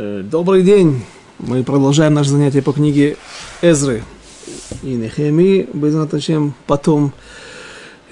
[0.00, 1.02] Э, добрый день!
[1.40, 3.16] Мы продолжаем наше занятие по книге
[3.62, 4.04] Эзры
[4.84, 5.68] и Нехемии,
[6.20, 7.12] чем потом.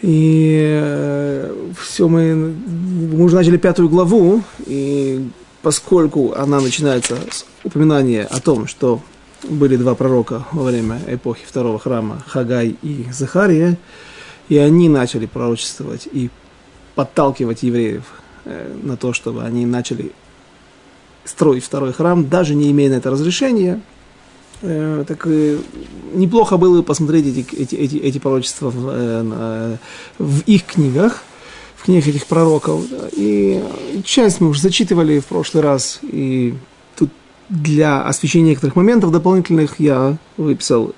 [0.02, 5.28] И э, все мы, мы уже начали пятую главу, и
[5.62, 9.00] поскольку она начинается с упоминания о том, что
[9.44, 13.78] были два пророка во время эпохи второго храма, Хагай и Захария,
[14.48, 16.30] и они начали пророчествовать и
[16.96, 18.02] подталкивать евреев
[18.44, 20.10] э, на то, чтобы они начали
[21.26, 23.80] строить второй храм, даже не имея на это разрешения.
[24.62, 25.26] Э, так
[26.14, 29.76] неплохо было посмотреть эти, эти, эти, эти пророчества в, э,
[30.18, 31.22] в их книгах,
[31.76, 32.82] в книгах этих пророков.
[33.12, 33.62] И
[34.04, 36.54] часть мы уже зачитывали в прошлый раз, и
[36.96, 37.10] тут
[37.48, 40.94] для освещения некоторых моментов дополнительных я выписал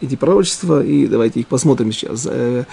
[0.00, 2.26] эти пророчества, и давайте их посмотрим сейчас.
[2.30, 2.64] Э,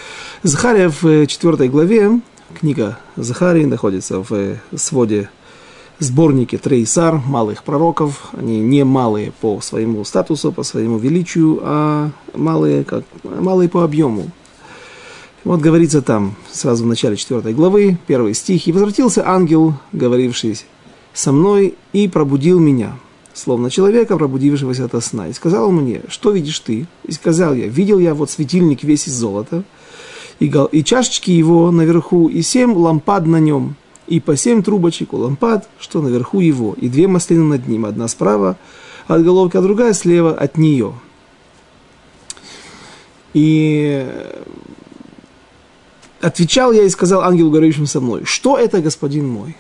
[0.44, 2.22] Захария в четвертой главе,
[2.60, 5.30] книга Захарии находится в своде
[6.00, 8.30] сборники Трейсар, малых пророков.
[8.34, 14.32] Они не малые по своему статусу, по своему величию, а малые, как, малые по объему.
[15.44, 18.68] Вот говорится там, сразу в начале 4 главы, первый стих.
[18.68, 20.60] «И возвратился ангел, говоривший
[21.14, 22.96] со мной, и пробудил меня,
[23.34, 25.28] словно человека, пробудившегося от сна.
[25.28, 26.88] И сказал мне, что видишь ты?
[27.06, 29.64] И сказал я, видел я вот светильник весь из золота,
[30.40, 33.76] и, и чашечки его наверху, и семь лампад на нем,
[34.10, 38.08] и по семь трубочек у лампад, что наверху его, и две маслины над ним, одна
[38.08, 38.58] справа
[39.08, 40.94] от головки, а другая слева от нее.
[43.36, 44.08] И
[46.22, 49.56] отвечал я и сказал ангелу, говорящему со мной, что это, господин мой?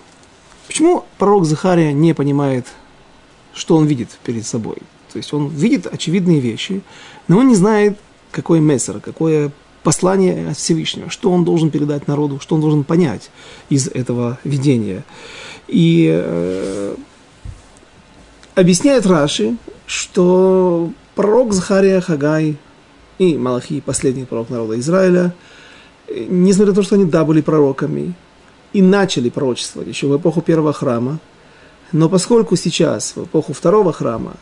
[0.67, 2.65] Почему пророк Захария не понимает,
[3.53, 4.77] что он видит перед собой?
[5.13, 6.81] То есть он видит очевидные вещи,
[7.27, 7.99] но он не знает,
[8.31, 9.51] какой мессер, какое
[9.83, 13.29] послание от Всевышнего, что он должен передать народу, что он должен понять
[13.69, 15.03] из этого видения.
[15.67, 16.95] И э,
[18.55, 22.57] объясняет Раши, что пророк Захария Хагай
[23.17, 25.33] и Малахи, последний пророк народа Израиля,
[26.07, 28.13] несмотря на то, что они, да, были пророками,
[28.73, 31.19] и начали пророчествовать еще в эпоху первого храма,
[31.91, 34.33] но поскольку сейчас, в эпоху второго храма,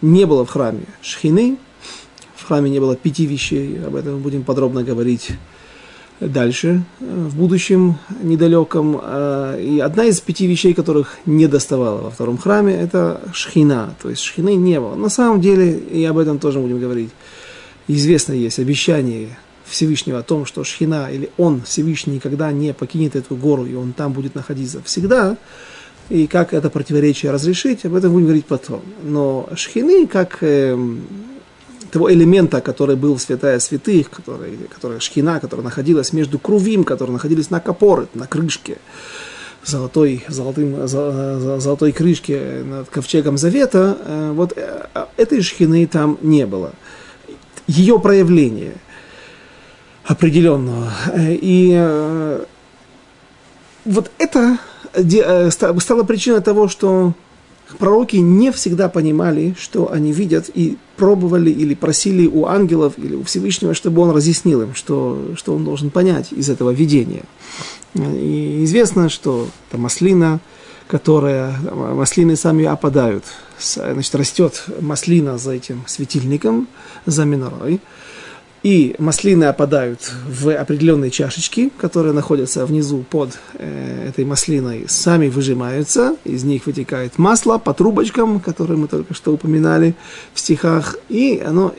[0.00, 1.58] не было в храме шхины,
[2.48, 5.32] храме не было пяти вещей, об этом будем подробно говорить
[6.20, 8.98] дальше, в будущем недалеком.
[9.00, 14.10] А, и одна из пяти вещей, которых не доставало во втором храме, это шхина, то
[14.10, 14.96] есть шхины не было.
[14.96, 17.10] На самом деле, и об этом тоже будем говорить,
[17.86, 23.36] известно есть обещание Всевышнего о том, что Шхина или Он, Всевышний, никогда не покинет эту
[23.36, 25.36] гору, и Он там будет находиться всегда,
[26.08, 28.80] и как это противоречие разрешить, об этом будем говорить потом.
[29.02, 31.02] Но Шхины, как эм,
[31.90, 37.14] того элемента, который был в святая святых, который, которая шхина, которая находилась между крувим, которые
[37.14, 38.78] находились на капоры, на крышке,
[39.64, 46.72] золотой, золотым, золотой крышке над ковчегом завета, э, вот э, этой шхины там не было.
[47.66, 48.74] Ее проявление
[50.04, 50.92] определенного.
[51.12, 52.38] Э, и
[53.84, 54.58] вот это
[55.80, 57.14] стало причиной того, что
[57.76, 63.24] пророки не всегда понимали, что они видят, и пробовали или просили у ангелов или у
[63.24, 67.24] Всевышнего, чтобы он разъяснил им, что, что он должен понять из этого видения.
[67.94, 70.40] И известно, что это маслина,
[70.86, 73.24] которая, маслины сами опадают,
[73.58, 76.68] значит, растет маслина за этим светильником,
[77.06, 77.80] за минорой,
[78.62, 86.16] и маслины опадают в определенные чашечки, которые находятся внизу под э, этой маслиной, сами выжимаются,
[86.24, 89.94] из них вытекает масло по трубочкам, которые мы только что упоминали
[90.34, 91.74] в стихах, и оно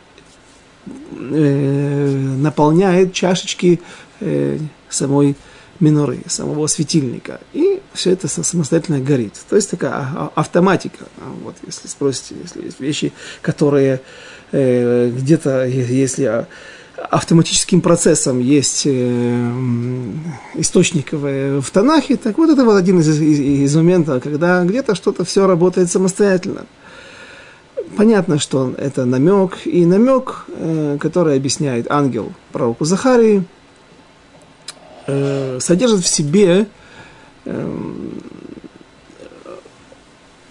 [1.17, 3.81] э, наполняет чашечки
[4.21, 4.57] э,
[4.89, 5.35] самой
[5.79, 7.39] миноры, самого светильника.
[7.53, 9.33] И все это самостоятельно горит.
[9.49, 11.05] То есть такая а, а, автоматика.
[11.43, 14.01] Вот, если спросите, если есть вещи, которые
[14.51, 16.45] где-то, если
[17.09, 19.51] автоматическим процессом есть э,
[20.55, 24.95] источник в, в Танахе, так вот это вот один из, из, из моментов, когда где-то
[24.95, 26.65] что-то все работает самостоятельно.
[27.97, 33.43] Понятно, что это намек, и намек, э, который объясняет ангел пророку Захарии,
[35.07, 36.67] э, содержит в себе
[37.45, 37.77] э,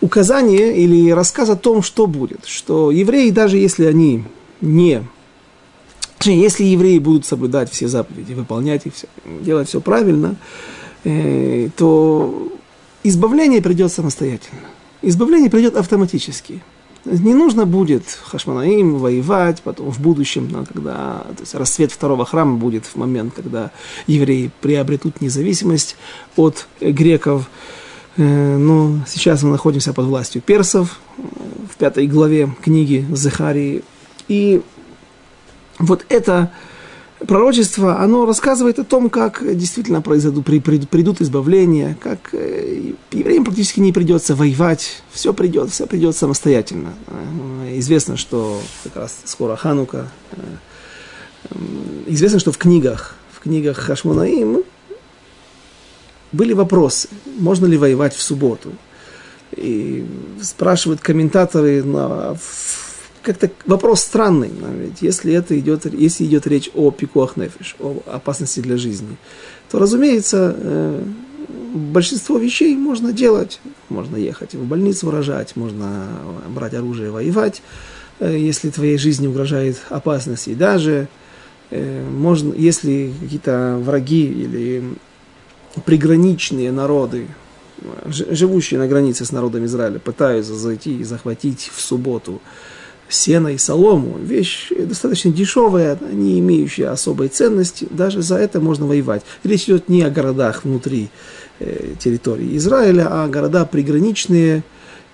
[0.01, 2.47] указание или рассказ о том, что будет.
[2.47, 4.25] Что евреи, даже если они
[4.61, 5.03] не...
[6.25, 9.07] Если евреи будут соблюдать все заповеди, выполнять их, все,
[9.41, 10.35] делать все правильно,
[11.05, 12.53] э, то
[13.05, 14.61] избавление придет самостоятельно.
[15.01, 16.61] Избавление придет автоматически.
[17.05, 22.57] Не нужно будет Хашманаим воевать потом в будущем, да, когда то есть расцвет второго храма
[22.57, 23.71] будет в момент, когда
[24.07, 25.97] евреи приобретут независимость
[26.37, 27.49] от греков.
[28.19, 33.85] Но сейчас мы находимся под властью персов в пятой главе книги Захарии.
[34.27, 34.61] И
[35.79, 36.51] вот это
[37.27, 43.45] пророчество, оно рассказывает о том, как действительно произойдут, при, при, придут избавления, как э, евреям
[43.45, 46.95] практически не придется воевать, все придет, все придет самостоятельно.
[47.07, 51.57] Э, известно, что как раз скоро Ханука, э,
[52.07, 54.63] известно, что в книгах, в книгах Хашмонаим
[56.33, 57.09] были вопросы,
[57.39, 58.73] можно ли воевать в субботу.
[59.53, 60.07] И
[60.43, 62.37] спрашивают комментаторы на,
[63.23, 68.61] как-то вопрос странный, ведь если это идет, если идет речь о пикуах нефиш, о опасности
[68.61, 69.17] для жизни,
[69.71, 71.03] то, разумеется, э,
[71.75, 73.61] большинство вещей можно делать.
[73.89, 76.07] Можно ехать в больницу рожать, можно
[76.49, 77.63] брать оружие, воевать,
[78.21, 80.49] э, если твоей жизни угрожает опасность.
[80.49, 81.09] И даже
[81.71, 84.85] э, можно, если какие-то враги или
[85.79, 87.27] приграничные народы,
[88.07, 92.41] живущие на границе с народом Израиля, пытаются зайти и захватить в субботу
[93.09, 99.23] сено и солому, вещь достаточно дешевая, не имеющая особой ценности, даже за это можно воевать.
[99.45, 101.09] Речь идет не о городах внутри
[101.59, 104.63] э, территории Израиля, а города приграничные,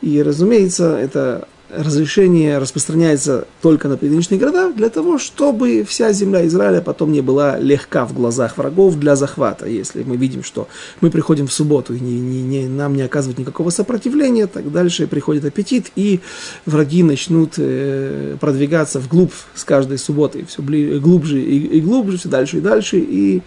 [0.01, 6.81] и, разумеется, это разрешение распространяется только на приграничные города для того, чтобы вся земля Израиля
[6.81, 9.67] потом не была легка в глазах врагов для захвата.
[9.67, 10.69] Если мы видим, что
[11.01, 15.07] мы приходим в субботу и не, не, не, нам не оказывают никакого сопротивления, так дальше
[15.07, 16.21] приходит аппетит, и
[16.67, 22.29] враги начнут э, продвигаться вглубь с каждой субботой, все бли, глубже и, и глубже, все
[22.29, 23.43] дальше и дальше, и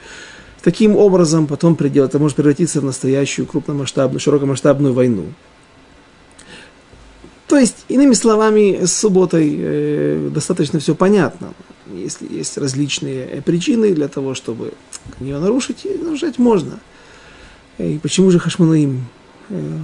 [0.63, 5.25] таким образом потом придет, это может превратиться в настоящую крупномасштабную, широкомасштабную войну.
[7.47, 11.53] То есть, иными словами, с субботой э, достаточно все понятно.
[11.93, 14.73] Если есть различные причины для того, чтобы
[15.21, 16.79] ее нарушить, и нарушать можно.
[17.77, 19.05] И почему же Хашманаим
[19.49, 19.77] э,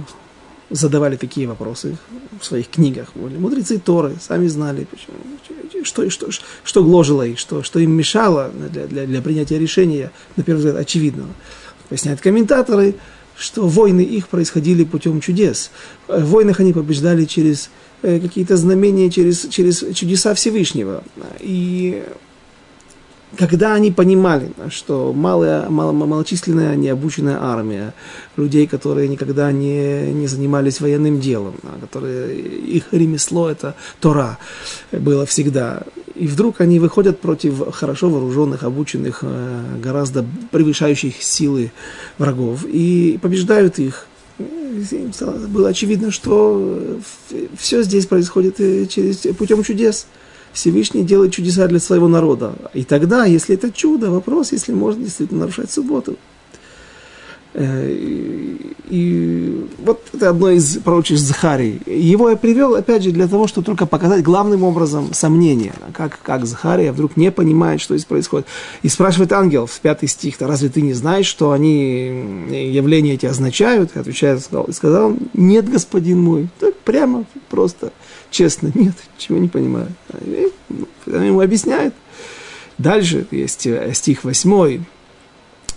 [0.68, 1.96] задавали такие вопросы
[2.38, 3.14] в своих книгах?
[3.14, 6.28] Мудрецы Торы сами знали, почему, что, что,
[6.64, 10.76] что гложило их, что, что им мешало для, для, для принятия решения, на первый взгляд,
[10.76, 11.30] очевидного.
[11.88, 12.94] Поясняют комментаторы–
[13.36, 15.70] что войны их происходили путем чудес.
[16.08, 17.70] В войнах они побеждали через
[18.02, 21.02] э, какие-то знамения, через, через чудеса Всевышнего.
[21.40, 22.04] И
[23.36, 27.94] когда они понимали, что малая, мало, малочисленная, необученная армия,
[28.36, 34.38] людей, которые никогда не, не занимались военным делом, а которые, их ремесло это Тора
[34.92, 35.82] было всегда.
[36.14, 41.72] И вдруг они выходят против хорошо вооруженных, обученных, э, гораздо превышающих силы
[42.18, 44.06] врагов и побеждают их.
[44.38, 45.12] Им
[45.48, 46.98] было очевидно, что
[47.58, 50.06] все здесь происходит э, через, путем чудес.
[50.52, 52.54] Всевышний делает чудеса для своего народа.
[52.74, 56.16] И тогда, если это чудо, вопрос, если можно действительно нарушать субботу.
[57.54, 57.96] Э,
[58.90, 61.80] и вот это одно из пророчеств Захарии.
[61.86, 65.72] Его я привел, опять же, для того, чтобы только показать главным образом сомнение.
[65.92, 68.46] Как, как Захария вдруг не понимает, что здесь происходит.
[68.82, 72.06] И спрашивает ангел в пятый стих, -то, разве ты не знаешь, что они,
[72.50, 73.94] явления эти означают?
[73.94, 76.48] И отвечает, сказал, сказал, нет, господин мой.
[76.58, 77.92] Так прямо, просто
[78.30, 79.88] честно, нет, чего не понимаю.
[80.22, 81.94] И ну, ему объясняет.
[82.78, 84.84] Дальше есть э, стих 8.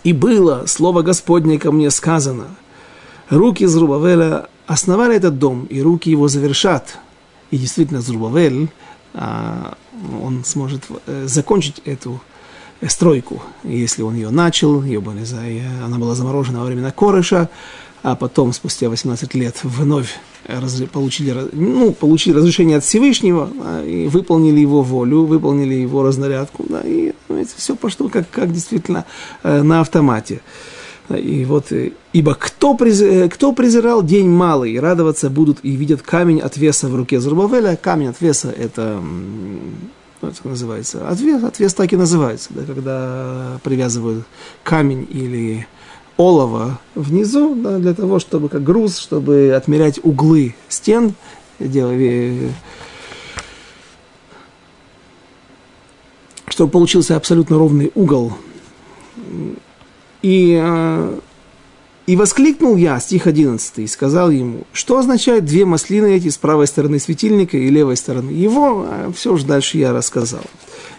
[0.07, 2.45] «И было слово Господне ко мне сказано,
[3.29, 6.97] руки Зрубавеля основали этот дом, и руки его завершат».
[7.51, 8.69] И действительно, Зрубавель,
[9.13, 9.73] а,
[10.23, 12.21] он сможет э, закончить эту
[12.79, 13.43] э, стройку.
[13.65, 15.25] Если он ее начал, ее были,
[15.83, 17.49] она была заморожена во времена Корыша,
[18.01, 20.17] а потом, спустя 18 лет, вновь
[20.93, 26.81] получили, ну, получили разрешение от Всевышнего, да, и выполнили его волю, выполнили его разнарядку, да,
[26.85, 29.05] и знаете, все пошло как, как действительно
[29.43, 30.41] э, на автомате.
[31.09, 36.01] И вот, э, ибо кто, приз, э, кто презирал день малый, радоваться будут и видят
[36.01, 37.75] камень от веса в руке Зурбавеля.
[37.75, 38.99] Камень от веса это,
[40.21, 44.25] ну, это называется, отвес, отвес так и называется, да, когда привязывают
[44.63, 45.67] камень или
[46.17, 51.13] олова внизу, да, для того, чтобы как груз, чтобы отмерять углы стен,
[51.59, 52.51] делали,
[56.57, 58.33] чтобы получился абсолютно ровный угол.
[60.23, 61.19] И, а,
[62.07, 66.65] и воскликнул я, стих 11, и сказал ему, что означают две маслины эти с правой
[66.65, 70.41] стороны светильника и левой стороны его, а все уже дальше я рассказал.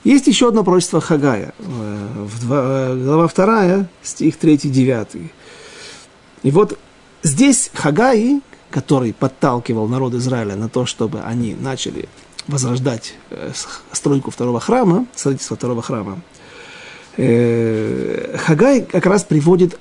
[0.05, 5.29] Есть еще одно пророчество Хагая, э, э, глава 2, стих 3-9.
[6.45, 6.79] И вот
[7.25, 12.09] здесь Хагай, который подталкивал народ Израиля на то, чтобы они начали
[12.49, 13.53] возрождать э,
[13.93, 16.21] стройку второго храма, строительство второго храма,
[17.17, 19.77] Хагай как раз приводит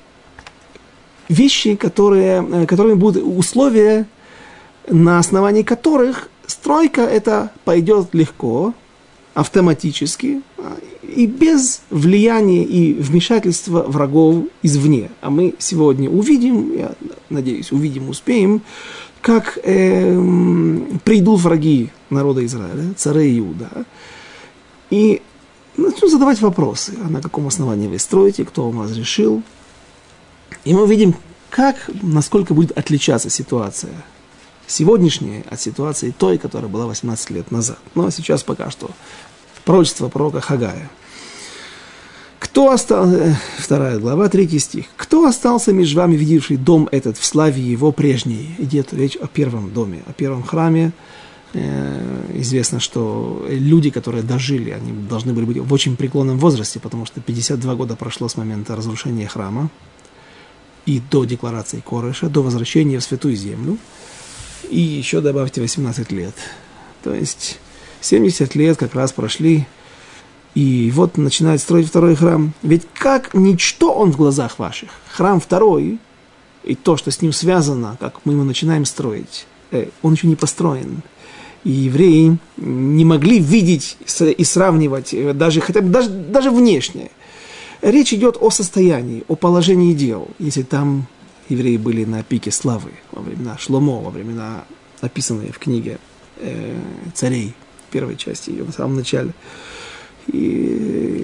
[1.29, 4.07] вещи, которые, э, которыми будут условия,
[4.88, 8.74] на основании которых стройка это пойдет легко,
[9.33, 10.41] автоматически
[11.03, 15.12] и без влияния и вмешательства врагов извне.
[15.21, 16.91] А мы сегодня увидим, я
[17.29, 18.62] надеюсь, увидим, успеем,
[19.27, 20.17] как э,
[21.03, 23.86] придут враги народа Израиля, царя Иуда,
[24.89, 25.22] и
[25.75, 29.43] начнут задавать вопросы, а на каком основании вы строите, кто вам разрешил.
[30.63, 31.13] И мы увидим,
[31.50, 33.91] как, насколько будет отличаться ситуация
[34.65, 37.79] сегодняшняя от ситуации той, которая была 18 лет назад.
[37.96, 38.91] Но сейчас пока что
[39.65, 40.89] пророчество пророка Хагая.
[42.48, 44.86] Кто остался, э, вторая глава, третий стих.
[44.96, 48.56] Кто остался между вами, видевший дом этот в славе его прежней?
[48.58, 50.94] Идет речь о первом доме, о первом храме.
[51.54, 57.06] Э, известно, что люди, которые дожили, они должны были быть в очень преклонном возрасте, потому
[57.06, 59.70] что 52 года прошло с момента разрушения храма
[60.86, 63.77] и до декларации Корыша, до возвращения в Святую Землю.
[64.70, 66.34] И еще добавьте 18 лет.
[67.04, 67.60] То есть
[68.00, 69.68] 70 лет как раз прошли,
[70.56, 72.54] и вот начинает строить второй храм.
[72.63, 74.89] Ведь как ничто он в глазах ваших.
[75.12, 76.00] Храм второй,
[76.63, 80.36] и то, что с ним связано, как мы его начинаем строить, э, он еще не
[80.36, 81.01] построен.
[81.63, 87.12] И евреи не могли видеть и сравнивать, э, даже, хотя бы даже, даже внешне.
[87.82, 90.27] Речь идет о состоянии, о положении дел.
[90.39, 91.08] Если там
[91.50, 94.66] евреи были на пике славы во времена Шломо, во времена,
[95.01, 96.00] описанные в книге
[96.38, 96.75] э,
[97.13, 97.54] царей,
[97.92, 99.32] первой части ее, в самом начале.
[100.27, 101.17] И,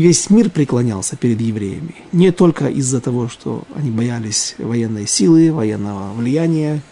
[0.00, 1.94] весь мир преклонялся перед евреями.
[2.12, 6.82] Не только из-за того, что они боялись военной силы, военного влияния.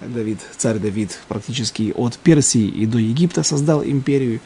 [0.00, 4.40] Давид, царь Давид практически от Персии и до Египта создал империю.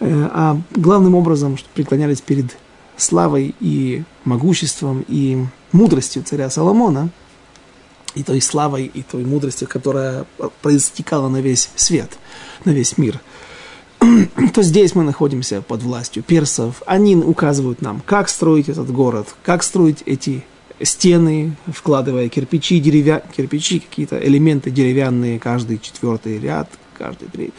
[0.00, 2.56] Э, а главным образом, что преклонялись перед
[2.96, 7.10] славой и могуществом и мудростью царя Соломона,
[8.14, 10.24] и той славой, и той мудростью, которая
[10.62, 12.18] проистекала на весь свет,
[12.64, 13.20] на весь мир–
[14.54, 16.82] то здесь мы находимся под властью персов.
[16.86, 20.44] Они указывают нам, как строить этот город, как строить эти
[20.82, 23.22] стены, вкладывая кирпичи, деревя...
[23.34, 27.52] кирпичи, какие-то элементы деревянные, каждый четвертый ряд, каждый три,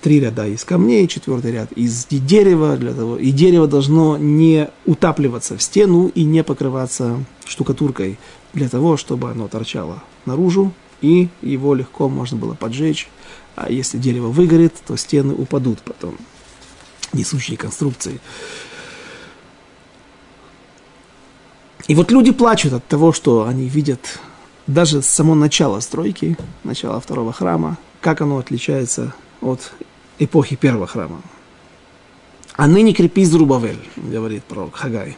[0.00, 5.56] три ряда из камней, четвертый ряд из дерева, для того, и дерево должно не утапливаться
[5.56, 8.18] в стену и не покрываться штукатуркой,
[8.52, 13.08] для того, чтобы оно торчало наружу, и его легко можно было поджечь,
[13.54, 16.16] а если дерево выгорит, то стены упадут потом,
[17.12, 18.20] несущие конструкции.
[21.88, 24.18] И вот люди плачут от того, что они видят
[24.66, 29.72] даже само начало стройки, начало второго храма, как оно отличается от
[30.18, 31.22] эпохи первого храма.
[32.56, 35.16] «А ныне крепись, Зрубавель», говорит пророк Хагай.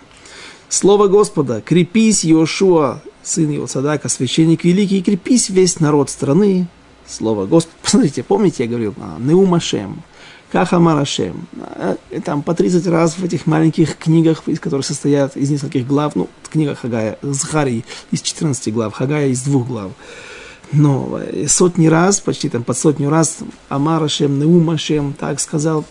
[0.68, 6.66] «Слово Господа, крепись, Иошуа, сын его Садака, священник великий, крепись весь народ страны,
[7.06, 7.74] слово Господь.
[7.82, 10.02] Посмотрите, помните, я говорил, а, Неумашем,
[10.52, 11.46] Кахамарашем.
[11.60, 16.16] А, там по 30 раз в этих маленьких книгах, из которых состоят из нескольких глав,
[16.16, 19.92] ну, книга Хагая, Захарий из 14 глав, Хагая из двух глав.
[20.72, 25.84] Но э, сотни раз, почти там под сотню раз, Амарашем, Неумашем, так сказал.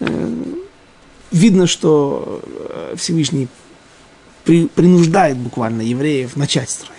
[0.00, 0.34] Э,
[1.30, 2.94] видно, что э,
[4.44, 6.98] Всевышний принуждает буквально евреев начать строить.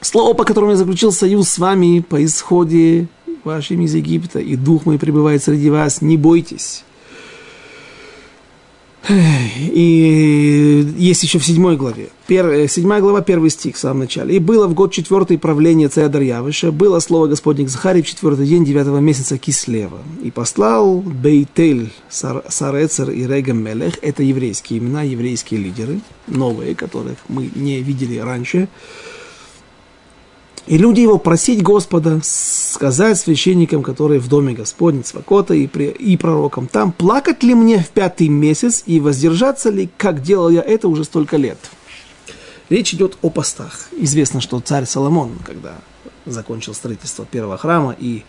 [0.00, 3.06] Слово, по которому я заключил союз с вами по исходе
[3.44, 6.84] вашим из Египта, и Дух мой пребывает среди вас, не бойтесь.
[9.08, 12.10] И есть еще в седьмой главе.
[12.26, 14.36] Пер, седьмая глава, первый стих в самом начале.
[14.36, 18.46] «И было в год четвертый правления царя Дарьявыша, было слово Господне к Захаре в четвертый
[18.46, 19.98] день девятого месяца Кислева.
[20.22, 27.16] И послал Бейтель, Сар, Сарецер и Регам Мелех, это еврейские имена, еврейские лидеры, новые, которых
[27.28, 28.68] мы не видели раньше,
[30.66, 36.66] и люди его просить Господа, сказать священникам, которые в доме Господень, Свакота и, и пророкам
[36.66, 41.04] там, плакать ли мне в пятый месяц и воздержаться ли, как делал я это уже
[41.04, 41.58] столько лет.
[42.68, 43.88] Речь идет о постах.
[43.92, 45.78] Известно, что царь Соломон, когда
[46.24, 48.22] закончил строительство первого храма и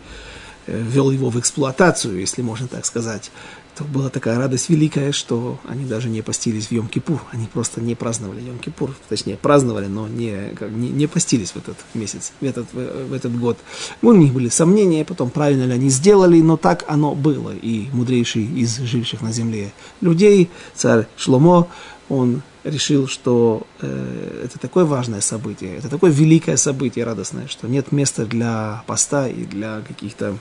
[0.66, 3.30] э, ввел его в эксплуатацию, если можно так сказать,
[3.76, 7.96] то была такая радость великая, что они даже не постились в Йом-Кипур, они просто не
[7.96, 12.68] праздновали Йом-Кипур, точнее праздновали, но не, как, не, не постились в этот месяц, в этот,
[12.74, 13.58] в, в этот год.
[14.02, 17.54] У них были сомнения, потом правильно ли они сделали, но так оно было.
[17.56, 21.68] И мудрейший из живших на земле людей, царь Шломо,
[22.10, 27.92] он решил, что э, это такое важное событие, это такое великое событие радостное, что нет
[27.92, 30.38] места для поста и для каких-то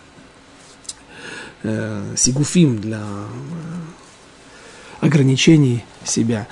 [1.62, 3.26] э, сигуфим, для э,
[5.00, 6.46] ограничений себя.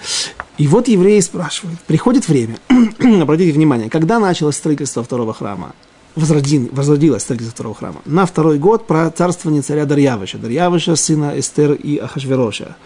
[0.56, 2.58] И вот евреи спрашивают, приходит время,
[3.20, 5.74] обратите внимание, когда началось строительство второго храма?
[6.16, 8.00] Возродин, возродилось строительство второго храма.
[8.04, 10.38] На второй год про царствование царя Дарьявыша.
[10.38, 12.76] Дарьявыша, сына Эстер и Ахашвероша,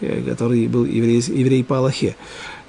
[0.00, 2.16] э, который был еврей, еврей по Аллахе.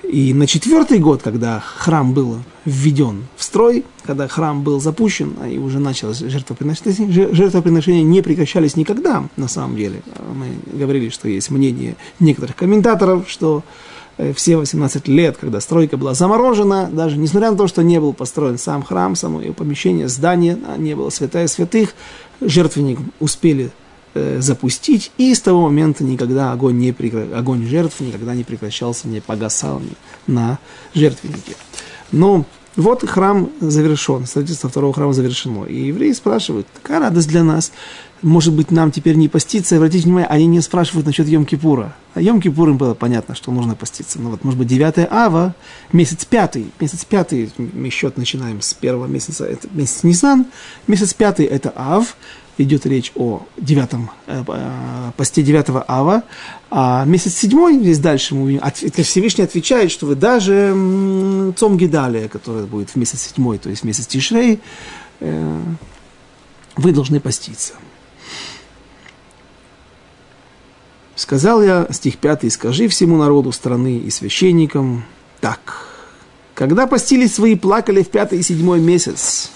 [0.09, 5.47] И на четвертый год, когда храм был введен в строй, когда храм был запущен, а
[5.47, 10.01] и уже началось жертвоприношение, жертвоприношения не прекращались никогда, на самом деле.
[10.33, 13.63] Мы говорили, что есть мнение некоторых комментаторов, что
[14.17, 18.13] э, все 18 лет, когда стройка была заморожена, даже несмотря на то, что не был
[18.13, 21.95] построен сам храм, само его помещение, здание, а не было святая святых,
[22.41, 23.71] жертвенник успели
[24.17, 27.27] Э, запустить, и с того момента никогда огонь, не прекра...
[27.37, 29.81] огонь жертв никогда не прекращался, не погасал
[30.25, 30.57] на
[30.93, 31.57] жертвеннике.
[32.13, 32.45] Но
[32.77, 35.65] вот храм завершен, строительство второго храма завершено.
[35.65, 37.73] И евреи спрашивают, какая радость для нас,
[38.21, 39.75] может быть, нам теперь не поститься.
[39.75, 41.91] И обратите внимание, они не спрашивают насчет Йом-Кипура.
[42.13, 44.21] А Йом-Кипур им было понятно, что нужно поститься.
[44.21, 45.55] Ну вот, может быть, 9 ава,
[45.91, 46.71] месяц пятый.
[46.79, 50.45] Месяц пятый, мы счет начинаем с первого месяца, это месяц Нисан.
[50.87, 52.15] Месяц пятый– это ав
[52.57, 56.23] идет речь о девятом, э, э, посте девятого ава,
[56.69, 60.71] а месяц седьмой, здесь дальше мы, от, Всевышний отвечает, что вы даже
[61.57, 64.59] Цом Гидалия, который будет в месяц седьмой, то есть в месяц Тишрей,
[65.19, 65.61] э,
[66.75, 67.73] вы должны поститься.
[71.15, 75.05] Сказал я, стих пятый, скажи всему народу страны и священникам
[75.39, 75.87] так.
[76.53, 79.51] Когда постились свои, плакали в пятый и седьмой месяц,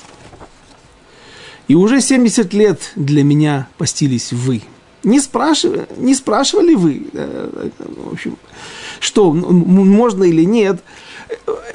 [1.70, 4.64] и уже 70 лет для меня постились вы.
[5.04, 8.38] Не, спрашивали, не спрашивали вы, э, в общем,
[9.00, 10.82] что, можно или нет.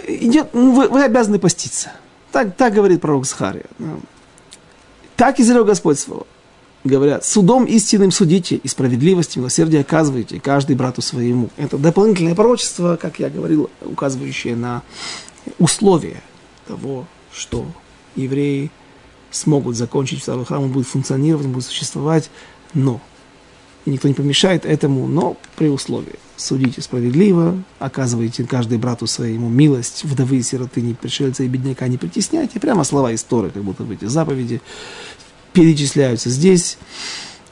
[0.06, 1.92] Идет, ну, вы, вы обязаны поститься.
[2.32, 3.66] Так, так говорит пророк Захария.
[5.16, 6.26] Так изрек Господь своего.
[6.82, 11.50] Говорят, судом истинным судите, и справедливости, милосердие оказываете каждый брату своему.
[11.56, 14.82] Это дополнительное пророчество, как я говорил, указывающее на
[15.60, 16.20] условия
[16.66, 17.64] того, что
[18.16, 18.72] евреи–
[19.34, 22.30] смогут закончить второй храм, он будет функционировать, он будет существовать,
[22.72, 23.00] но,
[23.84, 30.04] и никто не помешает этому, но при условии, судите справедливо, оказывайте каждый брату своему милость,
[30.04, 33.94] вдовы и сироты, не пришельца и бедняка не притесняйте, прямо слова истории, как будто бы
[33.94, 34.62] эти заповеди
[35.52, 36.78] перечисляются здесь.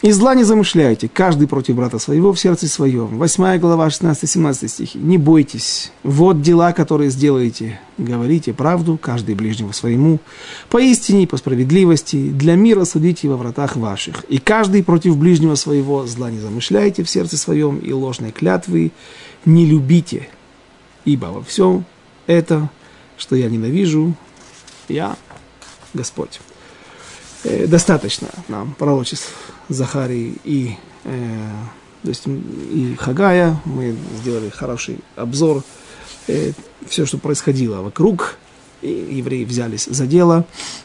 [0.02, 3.18] И зла не замышляйте, каждый против брата своего в сердце своем.
[3.18, 4.98] Восьмая глава, 16-17 стихи.
[4.98, 7.78] Не бойтесь, вот дела, которые сделаете.
[7.98, 10.18] Говорите правду, каждый ближнему своему.
[10.70, 14.24] Поистине, по справедливости, для мира судите во вратах ваших.
[14.24, 18.90] И каждый против ближнего своего зла не замышляйте в сердце своем, и ложной клятвы
[19.44, 20.28] не любите.
[21.04, 21.84] Ибо во всем
[22.26, 22.68] это,
[23.16, 24.16] что я ненавижу,
[24.88, 25.16] я
[25.94, 26.40] Господь.
[27.44, 29.33] Э, достаточно нам пророчеств
[29.68, 31.50] Захарии и, э,
[32.02, 33.61] то есть, и Хагая.
[33.64, 35.64] Мы сделали хороший обзор.
[36.28, 36.52] Э,
[36.88, 38.37] все, что происходило вокруг,
[38.81, 40.44] и евреи взялись за дело.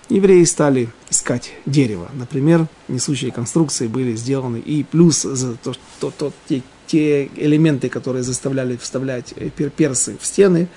[0.10, 2.10] Евреи стали искать дерево.
[2.14, 4.58] Например, несущие конструкции были сделаны.
[4.58, 10.26] И плюс за то, то, то, те, те элементы, которые заставляли вставлять э, персы в
[10.26, 10.70] стены,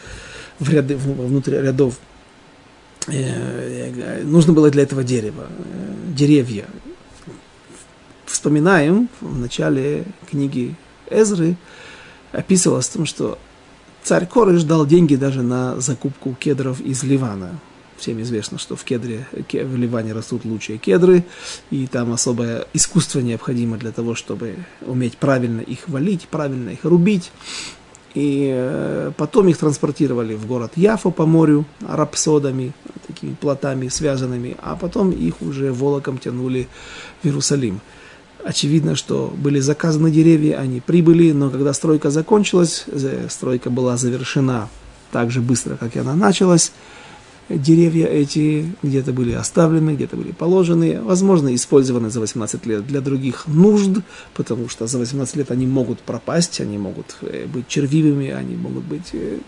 [0.59, 1.95] в ряды, внутрь рядов,
[4.25, 6.67] нужно было для этого дерево, э, деревья
[8.31, 10.75] вспоминаем в начале книги
[11.11, 11.57] Эзры,
[12.33, 13.39] описывалось о том, что
[14.03, 17.59] царь Корыш дал деньги даже на закупку кедров из Ливана.
[17.99, 21.23] Всем известно, что в кедре, в Ливане растут лучшие кедры,
[21.71, 27.31] и там особое искусство необходимо для того, чтобы уметь правильно их валить, правильно их рубить.
[28.15, 32.73] И э, потом их транспортировали в город Яфо по морю рапсодами,
[33.07, 36.69] такими плотами связанными, а потом их уже волоком тянули
[37.23, 37.81] в Иерусалим.
[38.45, 42.87] Очевидно, что были заказаны деревья, они прибыли, но когда стройка закончилась,
[43.29, 44.69] стройка была завершена
[45.13, 46.73] так же быстро, как и она началась,
[47.51, 53.47] деревья эти где-то были оставлены, где-то были положены, возможно, использованы за 18 лет для других
[53.47, 53.99] нужд,
[54.35, 58.85] потому что за 18 лет они могут пропасть, они могут э, быть червивыми, они могут
[58.85, 59.39] быть э,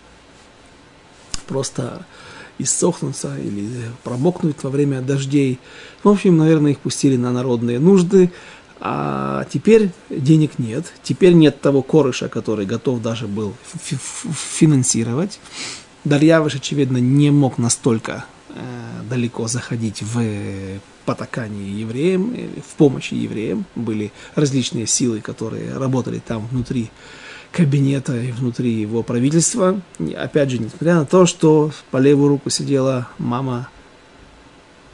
[1.47, 2.05] просто
[2.59, 3.69] иссохнуться или
[4.05, 5.59] промокнуть во время дождей.
[6.03, 8.31] В общем, наверное, их пустили на народные нужды,
[8.81, 13.55] а теперь денег нет, теперь нет того корыша, который готов даже был
[14.59, 15.39] финансировать.
[16.05, 18.55] Дарьявыш, очевидно, не мог настолько э,
[19.09, 20.21] далеко заходить в
[21.05, 22.35] потакание евреям,
[22.67, 23.67] в помощи евреям.
[23.75, 26.91] Были различные силы, которые работали там внутри
[27.53, 29.81] кабинета и внутри его правительства.
[29.99, 33.69] И, опять же, несмотря на то, что по левую руку сидела мама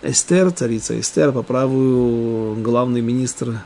[0.03, 3.63] Эстер, царица Эстер, по правую главный министр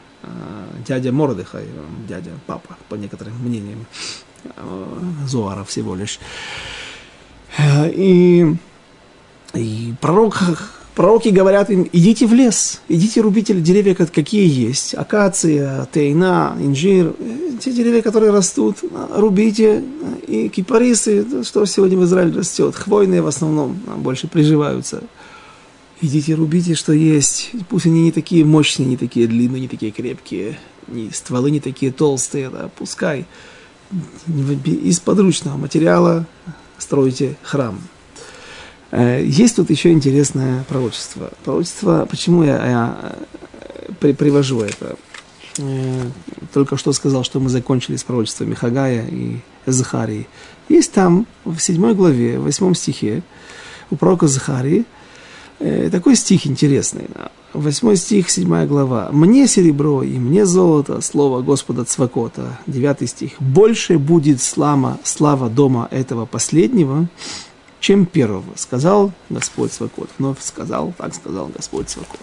[0.87, 1.67] дядя Мордыхай,
[2.09, 3.87] дядя, папа, по некоторым мнениям,
[5.27, 6.19] Зоара всего лишь.
[7.59, 8.47] И,
[9.55, 10.43] и пророк
[10.95, 14.95] Пророки говорят им, идите в лес, идите рубите деревья, какие есть.
[14.95, 17.15] Акация, тейна, инжир,
[17.61, 18.77] те деревья, которые растут,
[19.11, 19.83] рубите.
[20.27, 25.03] И кипарисы, что сегодня в Израиле растет, хвойные в основном, больше приживаются.
[26.03, 27.53] Идите рубите, что есть.
[27.71, 31.91] Пусть они не такие мощные, не такие длинные, не такие крепкие, не, стволы не такие
[31.91, 33.25] толстые, да, пускай
[34.65, 36.27] из подручного материала
[36.83, 37.81] стройте храм.
[38.91, 41.31] Э, есть тут еще интересное пророчество.
[41.45, 43.15] Пророчество, почему я, я
[43.53, 44.97] э, при, привожу это?
[45.59, 46.01] Э,
[46.53, 50.27] только что сказал, что мы закончили с пророчествами Хагая и Захарии.
[50.69, 53.23] Есть там, в седьмой главе, в восьмом стихе,
[53.91, 54.85] у пророка Захарии,
[55.93, 57.07] такой стих интересный.
[57.55, 59.11] Восьмой стих, седьмая глава.
[59.13, 62.59] «Мне серебро и мне золото, слово Господа Цвакота».
[62.67, 63.33] Девятый стих.
[63.41, 67.09] «Больше будет слава, слава дома этого последнего,
[67.79, 70.09] чем первого, сказал Господь Свакот.
[70.19, 72.21] Вновь сказал, так сказал Господь Свакот.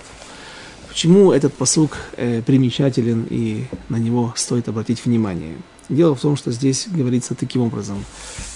[0.87, 5.57] Почему этот посук э, примечателен и на него стоит обратить внимание?
[5.89, 8.03] Дело в том, что здесь говорится таким образом.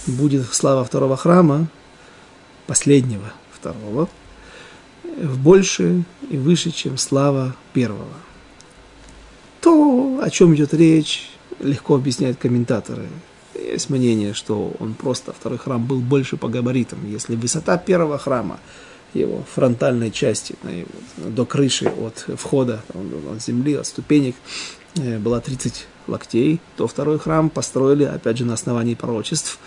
[0.08, 1.68] Будет слава второго храма,
[2.66, 4.10] последнего второго,
[5.18, 8.08] больше и выше, чем слава первого.
[9.62, 13.08] То, о чем идет речь, легко объясняют комментаторы.
[13.56, 17.00] Есть мнение, что он просто, второй храм был больше по габаритам.
[17.10, 18.60] Если высота первого храма,
[19.14, 20.56] его фронтальной части,
[21.18, 24.36] до крыши от входа, от земли, от ступенек,
[24.96, 29.60] э, была 30 локтей, то второй храм построили, опять же, на основании пророчеств,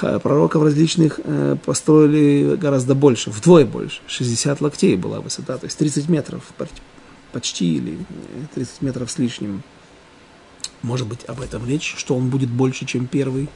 [0.00, 4.00] пророков различных э, построили гораздо больше, вдвое больше.
[4.06, 6.42] 60 локтей была высота, то есть 30 метров
[7.32, 7.98] почти, или
[8.54, 9.62] 30 э, метров с лишним.
[10.82, 13.48] Может быть, об этом речь, что он будет больше, чем первый.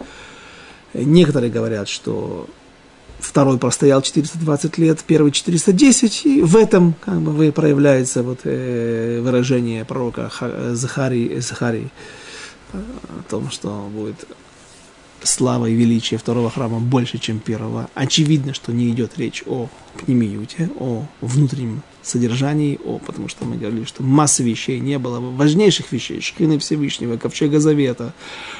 [0.94, 2.48] Некоторые говорят, что
[3.18, 9.84] второй простоял 420 лет, первый 410, и в этом как бы проявляется вот, э, выражение
[9.84, 10.30] пророка
[10.72, 11.90] Захарии, Захарии
[12.72, 14.26] о том, что будет
[15.22, 17.88] слава и величие второго храма больше, чем первого.
[17.94, 23.84] Очевидно, что не идет речь о пнемиюте, о внутреннем содержании, о, потому что мы говорили,
[23.84, 28.14] что массы вещей не было, важнейших вещей, шхины Всевышнего, ковчега Завета.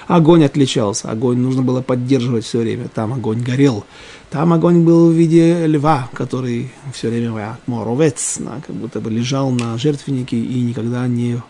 [0.07, 3.85] Огонь отличался, огонь нужно было поддерживать все время, там огонь горел.
[4.31, 9.77] Там огонь был в виде льва, который все время, моровец, как будто бы лежал на
[9.79, 11.41] жертвеннике и никогда не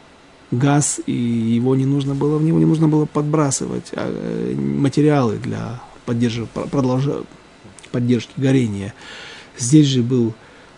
[0.51, 5.39] газ, и его не нужно было, в него не нужно было подбрасывать а, э, материалы
[5.39, 7.23] для поддержки, продолжа,
[7.93, 8.95] поддержки горения.
[9.59, 10.35] Здесь же был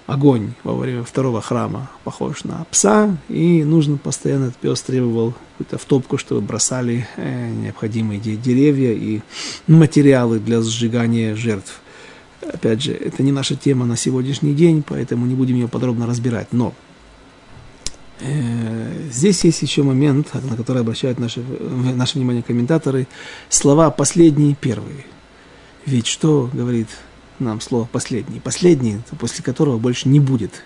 [0.07, 5.79] огонь во время второго храма, похож на пса, и нужно постоянно, этот пес требовал какую-то
[5.79, 9.21] втопку, чтобы бросали э, необходимые деревья и
[9.67, 11.81] материалы для сжигания жертв.
[12.43, 16.49] Опять же, это не наша тема на сегодняшний день, поэтому не будем ее подробно разбирать.
[16.53, 16.75] Но
[19.11, 23.07] здесь есть еще момент, на который обращают наше, наше внимание комментаторы,
[23.49, 25.07] слова «последний», «первый».
[25.87, 26.89] Ведь что говорит
[27.39, 28.41] нам слово «последний».
[28.41, 30.65] Последний, после которого больше не будет.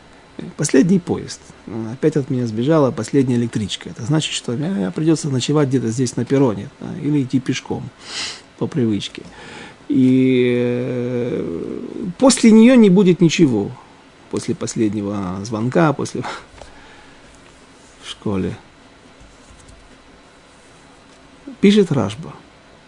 [0.58, 1.40] Последний поезд.
[1.92, 3.88] Опять от меня сбежала последняя электричка.
[3.88, 6.68] Это значит, что мне придется ночевать где-то здесь на перроне
[7.02, 7.88] или идти пешком
[8.58, 9.22] по привычке.
[9.88, 11.78] И э,
[12.18, 13.70] после нее не будет ничего.
[14.30, 16.22] После последнего звонка, после
[18.26, 18.56] школе.
[21.60, 22.34] Пишет Рашба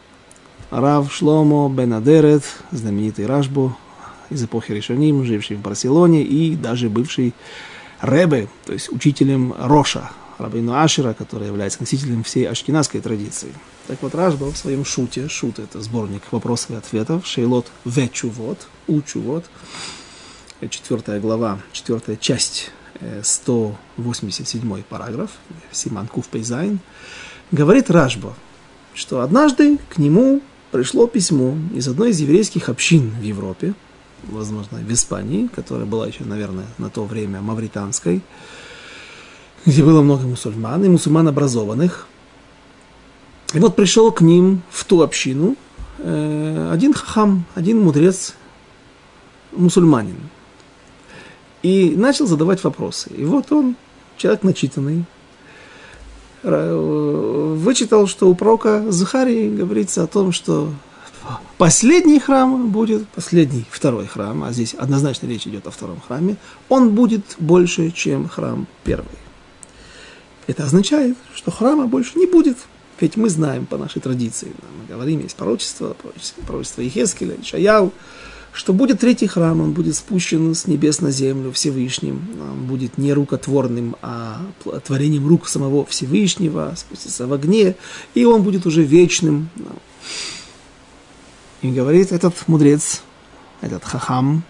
[0.70, 3.76] –Рав Шломо Бен Адерет, знаменитый Рашбу
[4.30, 7.34] из эпохи Решоним, живший в Барселоне и даже бывший
[8.02, 13.52] Ребе, то есть учителем Роша, Рабину Ашера, который является носителем всей ашкенадской традиции.
[13.86, 19.44] Так вот, Рашба в своем шуте, шут это сборник вопросов и ответов, Шейлот Вечувот, Учувот,
[20.68, 22.72] четвертая глава, четвертая часть,
[23.22, 25.30] 187 э, параграф,
[25.72, 26.78] Симан Кув Пейзайн,
[27.52, 28.34] говорит Рашба,
[28.94, 33.74] что однажды к нему пришло письмо из одной из еврейских общин в Европе,
[34.24, 38.22] возможно, в Испании, которая была еще, наверное, на то время мавританской,
[39.64, 42.06] где было много мусульман и мусульман образованных.
[43.54, 45.56] И вот пришел к ним в ту общину
[45.98, 48.34] э, один хахам, один мудрец,
[49.52, 50.16] мусульманин.
[51.62, 53.10] И начал задавать вопросы.
[53.16, 53.76] И вот он,
[54.16, 55.04] человек начитанный,
[56.42, 60.72] вычитал, что у пророка Захарии говорится о том, что
[61.58, 66.36] последний храм будет, последний, второй храм, а здесь однозначно речь идет о втором храме,
[66.68, 69.18] он будет больше, чем храм первый.
[70.46, 72.56] Это означает, что храма больше не будет.
[73.00, 77.92] Ведь мы знаем по нашей традиции, мы говорим, есть пророчество, пророчество, пророчество Ехескеля, Ишаяу,
[78.52, 83.12] что будет третий храм, он будет спущен с небес на землю Всевышним, он будет не
[83.12, 84.40] рукотворным, а
[84.84, 87.76] творением рук самого Всевышнего, спустится в огне,
[88.14, 89.50] и он будет уже вечным.
[91.62, 93.02] И говорит этот мудрец,
[93.60, 94.42] этот хахам,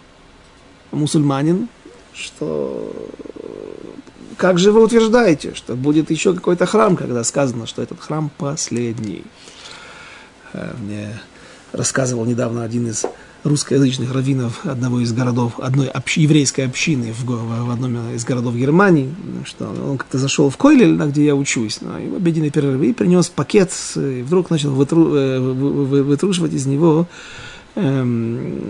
[0.91, 1.69] мусульманин,
[2.13, 2.93] что
[4.37, 9.25] как же вы утверждаете, что будет еще какой-то храм, когда сказано, что этот храм последний?
[10.53, 11.21] Э, мне
[11.73, 13.05] рассказывал недавно один из
[13.45, 19.15] русскоязычных раввинов одного из городов, одной общ, еврейской общины в, в одном из городов Германии,
[19.45, 22.93] что он как-то зашел в Койлель, где я учусь, ну, и в обеденный перерыв, и
[22.93, 27.07] принес пакет, и вдруг начал вытру, э, вытрушивать из него
[27.77, 28.61] эм,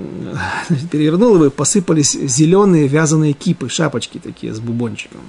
[0.91, 5.21] перевернул его, и посыпались зеленые вязаные кипы, шапочки такие с бубончиком.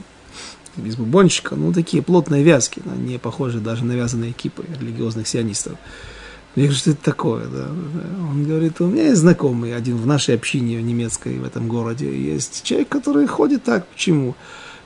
[0.75, 5.77] Без бубончика, ну, такие плотные вязки, не похожие даже на вязаные кипы религиозных сионистов.
[6.55, 7.45] Я говорю, что это такое?
[7.47, 7.67] Да?
[8.31, 12.11] Он говорит, у меня есть знакомый один в нашей общине немецкой в этом городе.
[12.11, 13.85] Есть человек, который ходит так.
[13.87, 14.35] Почему?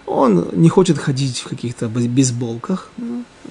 [0.05, 2.89] Он не хочет ходить в каких-то бейсболках.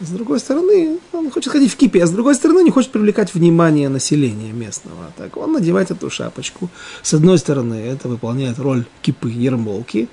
[0.01, 3.35] С другой стороны, он хочет ходить в кипе, а с другой стороны, не хочет привлекать
[3.35, 5.13] внимание населения местного.
[5.17, 6.69] Так он надевает эту шапочку.
[7.03, 10.09] С одной стороны, это выполняет роль кипы, ермолки.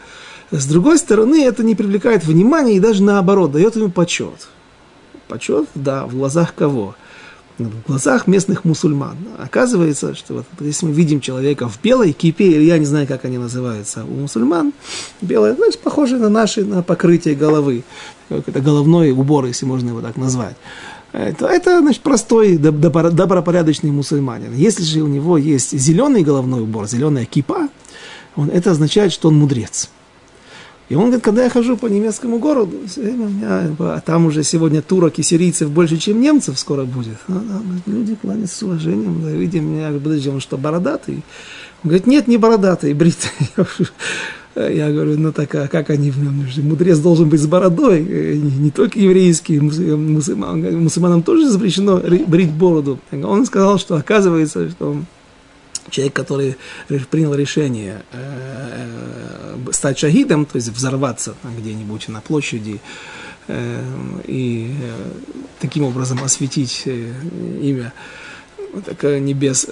[0.52, 4.48] С другой стороны, это не привлекает внимания и даже наоборот, дает ему почет.
[5.28, 6.96] Почет, да, в глазах кого?
[7.68, 9.18] В глазах местных мусульман.
[9.38, 13.26] Оказывается, что вот, если мы видим человека в белой кипе, или я не знаю, как
[13.26, 14.74] они называются у мусульман,
[15.22, 17.84] белое, значит, похоже на наши, на покрытие головы,
[18.30, 20.56] это головной убор, если можно его так назвать.
[21.12, 24.54] Это, это значит, простой, добропорядочный мусульманин.
[24.54, 27.70] Если же у него есть зеленый головной убор, зеленая кипа,
[28.36, 29.90] он, это означает, что он мудрец.
[30.90, 35.20] И он говорит, когда я хожу по немецкому городу, меня, а там уже сегодня турок
[35.20, 37.18] и сирийцев больше, чем немцев скоро будет.
[37.28, 41.24] Ну, да, люди кланяются с уважением, да, видим меня, подожди, он что, бородатый?
[41.84, 43.30] Он говорит, нет, не бородатый, бритый.
[44.56, 46.44] Я говорю, ну так, а как они в нем?
[46.68, 52.52] Мудрец должен быть с бородой, э, не, не только еврейский, мусульман, мусульманам тоже запрещено брить
[52.52, 53.00] бороду.
[53.12, 54.98] Он сказал, что оказывается, что
[55.90, 56.56] человек, который
[57.10, 62.80] принял решение э, э, стать шахидом, то есть взорваться где-нибудь на площади,
[63.48, 63.84] э,
[64.26, 64.74] и
[65.60, 67.94] таким образом осветить имя
[68.86, 69.68] так, небес.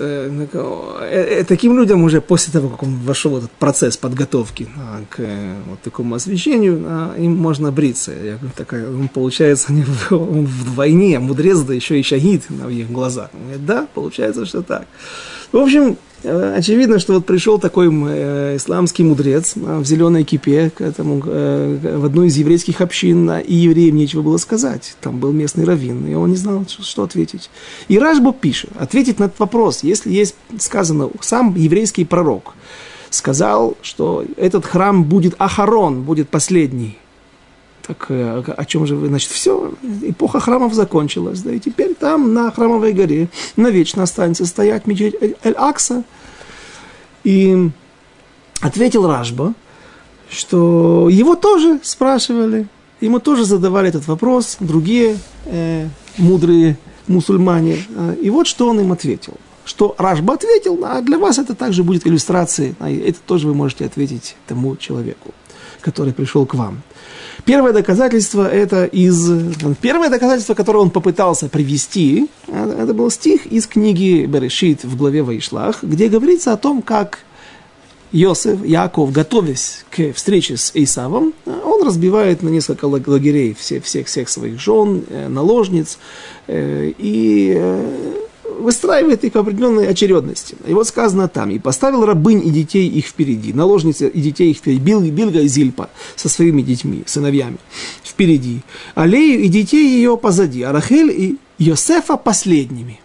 [1.47, 5.19] таким людям уже после того, как он вошел в этот процесс подготовки а, к
[5.67, 8.11] вот такому освещению, а, им можно бриться.
[8.11, 12.67] Я говорю, так, он, получается, не он в войне, мудрец, да еще и шахид на
[12.69, 13.29] их глазах.
[13.33, 14.85] Он говорит, да, получается, что так.
[15.51, 16.16] В общем, Э,
[16.55, 22.05] очевидно, что вот пришел такой э, исламский мудрец э, в зеленой кипе к этому, в
[22.05, 24.95] одну из еврейских общин, и евреям нечего было сказать.
[25.01, 27.49] Там был местный раввин, и он не знал, что ответить.
[27.87, 32.53] И Рашбо пишет, ответить на этот вопрос, если есть сказано, сам еврейский пророк
[33.09, 36.97] сказал, что этот храм будет Ахарон, будет последний.
[37.87, 39.07] Так э, о чем же вы?
[39.07, 44.87] Значит, все, эпоха храмов закончилась, да, и теперь там, на храмовой горе, навечно останется стоять
[44.87, 46.03] мечеть Эль-Акса.
[47.23, 47.69] И
[48.59, 49.53] ответил Ражба,
[50.29, 52.67] что его тоже спрашивали,
[52.99, 57.77] ему тоже задавали этот вопрос, другие э, мудрые мусульмане.
[58.21, 59.35] И вот что он им ответил.
[59.67, 63.85] Что Ражба ответил, а для вас это также будет иллюстрацией, а это тоже вы можете
[63.85, 65.33] ответить тому человеку,
[65.81, 66.81] который пришел к вам.
[67.43, 69.29] Первое доказательство это из...
[69.81, 75.83] Первое доказательство, которое он попытался привести, это был стих из книги Берешит в главе Ваишлах,
[75.83, 77.19] где говорится о том, как
[78.13, 84.29] Иосиф, Яков, готовясь к встрече с Исавом, он разбивает на несколько лагерей всех, всех, всех
[84.29, 85.99] своих жен, э, наложниц,
[86.47, 88.26] э, и э,
[88.57, 90.55] выстраивает их в определенной очередности.
[90.65, 94.57] И вот сказано там, и поставил рабынь и детей их впереди, наложницы и детей их
[94.57, 97.57] впереди, Бил, Билга и Зильпа со своими детьми, сыновьями
[98.03, 98.61] впереди,
[98.95, 102.99] Алею и детей ее позади, а Рахель и Йосефа последними.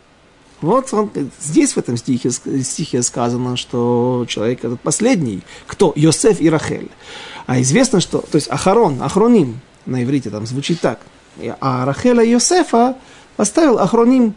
[0.60, 1.10] Вот он,
[1.40, 5.42] здесь в этом стихе, стихе сказано, что человек этот последний.
[5.66, 5.92] Кто?
[5.96, 6.88] Йосеф и Рахель.
[7.46, 11.00] А известно, что, то есть Ахарон, Ахроним, на иврите там звучит так.
[11.60, 12.96] А Рахеля Йосефа
[13.36, 14.34] поставил Ахроним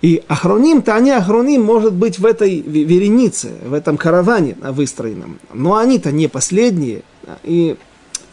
[0.00, 5.40] и ахроним-то, они ахроним, может быть, в этой веренице, в этом караване выстроенном.
[5.52, 7.02] Но они-то не последние.
[7.42, 7.76] И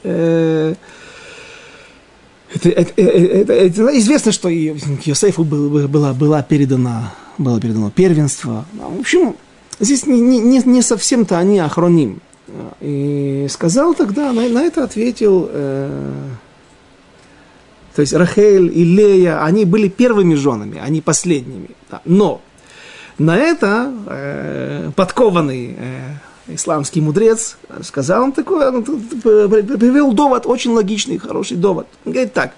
[0.04, 0.75] э,
[2.54, 8.65] это, это, это, это известно, что Йосефу было, было, было, передано, было передано первенство.
[8.73, 9.36] В общем,
[9.80, 12.21] здесь не, не, не совсем-то они ахроним.
[12.80, 15.49] И сказал тогда, на, на это ответил...
[15.51, 16.12] Э,
[17.96, 21.70] То есть Рахель и Лея, они были первыми женами, а не последними.
[21.90, 22.02] Да.
[22.04, 22.42] Но
[23.18, 31.18] на это э, подкованный э, исламский мудрец сказал он такой, он привел довод, очень логичный,
[31.18, 31.88] хороший довод.
[32.06, 32.52] Он говорит так,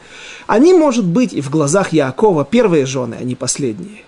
[0.47, 4.06] они, может быть, и в глазах Якова первые жены, а не последние.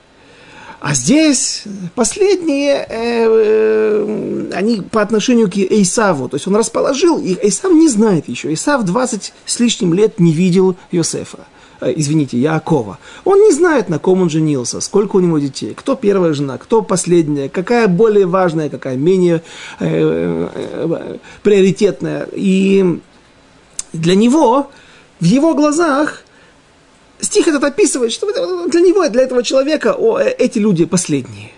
[0.80, 1.64] А здесь
[1.94, 7.90] последние, э, э, они по отношению к Эйсаву, то есть он расположил их, Эйсав не
[7.90, 11.40] знает еще, Эйсав 20 с лишним лет не видел Йосефа,
[11.82, 12.98] э, извините, Яакова.
[13.26, 16.82] Он не знает, на ком он женился, сколько у него детей, кто первая жена, кто
[16.82, 19.42] последняя, какая более важная, какая менее
[19.82, 22.26] э, э, приоритетная.
[22.32, 23.02] И
[23.92, 24.72] для него,
[25.20, 26.24] в его глазах,
[27.22, 28.28] стих этот описывает, что
[28.68, 31.52] для него, для этого человека о, э, эти люди последние.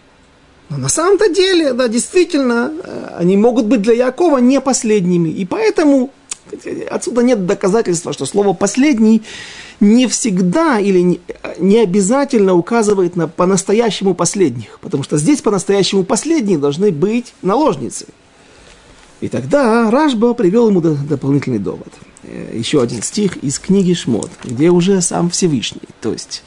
[0.70, 5.30] Но на самом-то деле, да, действительно, э, они могут быть для Якова не последними.
[5.30, 6.12] И поэтому
[6.90, 9.22] отсюда нет доказательства, что слово «последний»
[9.80, 11.20] не всегда или не,
[11.58, 14.80] не обязательно указывает на по-настоящему последних.
[14.80, 18.06] Потому что здесь по-настоящему последние должны быть наложницы.
[19.22, 21.94] И тогда Рашба привел ему дополнительный довод.
[22.24, 26.44] Э, еще один стих из книги Шмот, где уже сам Всевышний, то есть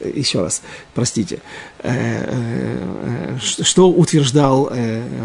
[0.00, 0.62] э, еще раз,
[0.94, 1.40] простите,
[1.80, 4.72] э, что утверждал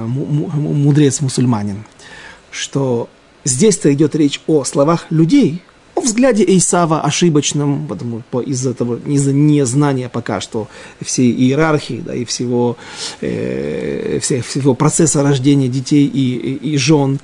[0.06, 1.86] мудрец-мусульманин,
[2.52, 3.10] что
[3.46, 5.62] здесь-то идет речь о словах людей,
[6.02, 10.68] о взгляде Эйсава ошибочном, потому из-за того, из-за незнания пока что
[11.02, 12.78] всей иерархии, да, и всего,
[13.22, 17.20] э, всего процесса рождения детей и, и, и жен,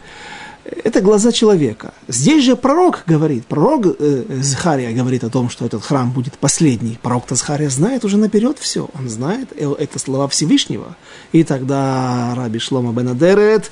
[0.84, 1.94] это глаза человека.
[2.08, 7.00] Здесь же пророк говорит, пророк э, Захария говорит о том, что этот храм будет последний.
[7.02, 8.90] Пророк Захария знает уже наперед все.
[8.94, 10.96] Он знает, э, это слова Всевышнего.
[11.32, 13.72] И тогда Раби Шлома Бенадерет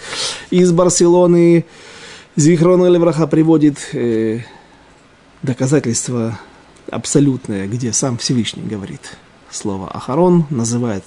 [0.51, 1.65] из Барселоны,
[2.37, 4.41] Зихрона Левраха приводит э,
[5.45, 6.39] доказательство
[6.89, 9.17] абсолютное, где сам Всевышний говорит
[9.49, 11.03] слово Ахарон, называет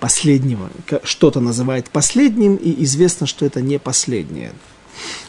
[0.00, 0.70] последнего,
[1.02, 4.52] что-то называет последним, и известно, что это не последнее.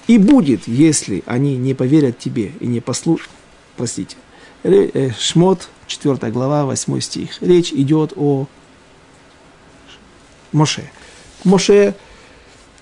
[0.08, 3.32] И будет, если они не поверят тебе и не послушают,
[3.78, 4.16] простите,
[4.64, 7.42] э, Шмот, 4 глава, 8 стих.
[7.42, 8.48] Речь идет о
[10.52, 10.90] Моше.
[11.44, 11.96] Моше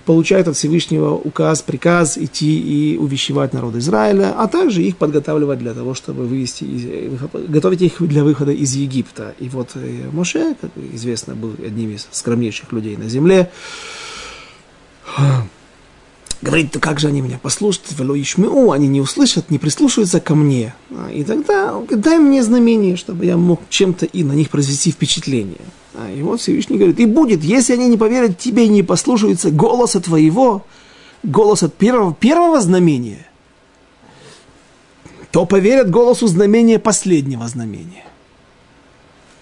[0.04, 5.74] получает от Всевышнего указ, приказ идти и увещевать народ Израиля, а также их подготавливать для
[5.74, 9.34] того, чтобы вывести, из, готовить их для выхода из Египта.
[9.38, 13.50] И вот э, Моше, как известно, был одним из скромнейших людей на земле.
[16.44, 20.74] Говорит, как же они меня послушают, вело ишмеу, они не услышат, не прислушаются ко мне.
[20.90, 25.62] А, и тогда дай мне знамение, чтобы я мог чем-то и на них произвести впечатление.
[25.94, 29.50] А, и вот Всевышний говорит, и будет, если они не поверят тебе и не послушаются
[29.50, 30.66] голоса твоего,
[31.22, 33.26] голоса первого, первого знамения,
[35.30, 38.04] то поверят голосу знамения последнего знамения.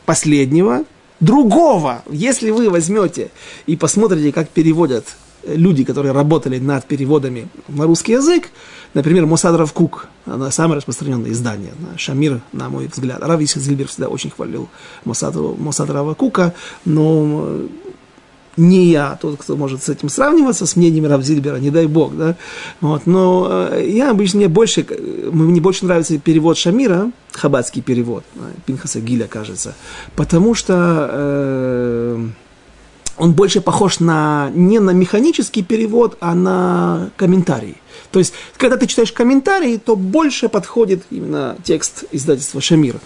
[0.06, 0.84] Последнего,
[1.18, 2.04] другого.
[2.08, 3.32] Если вы возьмете
[3.66, 8.50] и посмотрите, как переводят люди, которые работали над переводами на русский язык,
[8.94, 13.18] например, Мосадров Кук, она самое распространенное издание, Шамир, на мой взгляд.
[13.20, 14.68] Равис Зильбер всегда очень хвалил
[15.04, 17.66] Мосадрова Кука, но э,
[18.56, 22.36] не я тот, кто может с этим сравниваться, с мнением Равзильбера, не дай бог, да,
[22.80, 24.86] вот, но э, я обычно, мне больше,
[25.32, 28.24] мне больше нравится перевод Шамира, хабатский перевод,
[28.66, 29.74] Пинхаса Гиля, кажется,
[30.16, 32.26] потому что э,
[33.22, 37.76] он больше похож на, не на механический перевод, а на комментарий.
[38.10, 42.96] То есть, когда ты читаешь комментарий, то больше подходит именно текст издательства Шамир.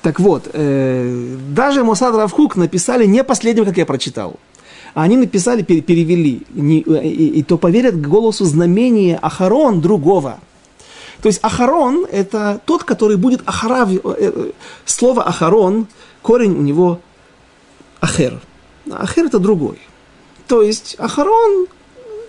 [0.00, 4.36] Так вот, э, даже Мосад Равхук написали не последнего, как я прочитал.
[4.94, 10.38] Они написали, перевели, не, и, и то поверят голосу знамения Ахарон другого.
[11.20, 13.90] То есть Ахарон– это тот, который будет Ахарав.
[13.92, 14.50] Э, э,
[14.86, 15.86] слово Ахарон,
[16.22, 17.00] корень у него
[18.00, 18.40] Ахер–
[18.90, 19.78] Ахер это другой.
[20.46, 21.66] То есть Ахарон,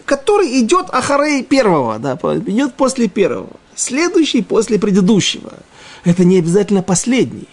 [0.05, 2.13] который идет Ахарей первого, да,
[2.45, 3.49] идет после первого.
[3.75, 5.53] Следующий после предыдущего.
[6.03, 7.47] Это не обязательно последний.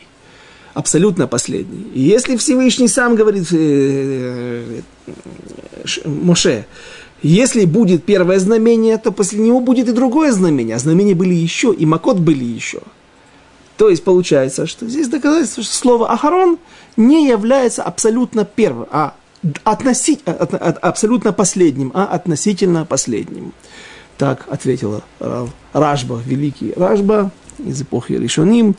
[0.73, 1.91] Абсолютно последний.
[1.95, 6.67] И если Всевышний сам говорит э, э, Моше,
[7.23, 10.77] если будет первое знамение, то после него будет и другое знамение.
[10.77, 12.81] А знамения были еще, и Макот были еще.
[13.77, 16.59] То есть получается, что здесь доказательство, что слово Ахарон
[16.97, 19.15] не является абсолютно первым, а
[19.65, 23.53] относить, а, а, а, абсолютно последним, а относительно последним.
[24.17, 25.03] Так ответила
[25.73, 28.77] Ражба, великий Ражба из эпохи Ришоним.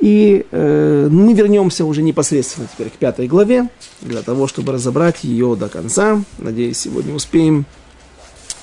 [0.00, 3.68] И э, мы вернемся уже непосредственно теперь к пятой главе,
[4.02, 6.22] для того, чтобы разобрать ее до конца.
[6.38, 7.64] Надеюсь, сегодня успеем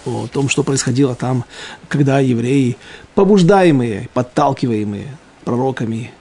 [0.06, 1.46] о том, что происходило там,
[1.88, 2.78] когда евреи,
[3.16, 6.21] побуждаемые, подталкиваемые пророками, э,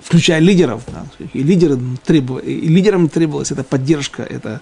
[0.00, 0.82] включая лидеров.
[0.86, 4.60] Да, и, лидерам требов, и лидерам требовалась эта поддержка, это,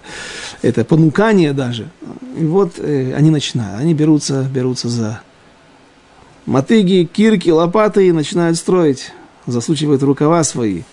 [0.61, 1.89] это понукание даже.
[2.37, 5.21] И вот э, они начинают, они берутся, берутся за
[6.45, 9.11] мотыги, кирки, лопаты и начинают строить,
[9.45, 10.83] засучивают рукава свои.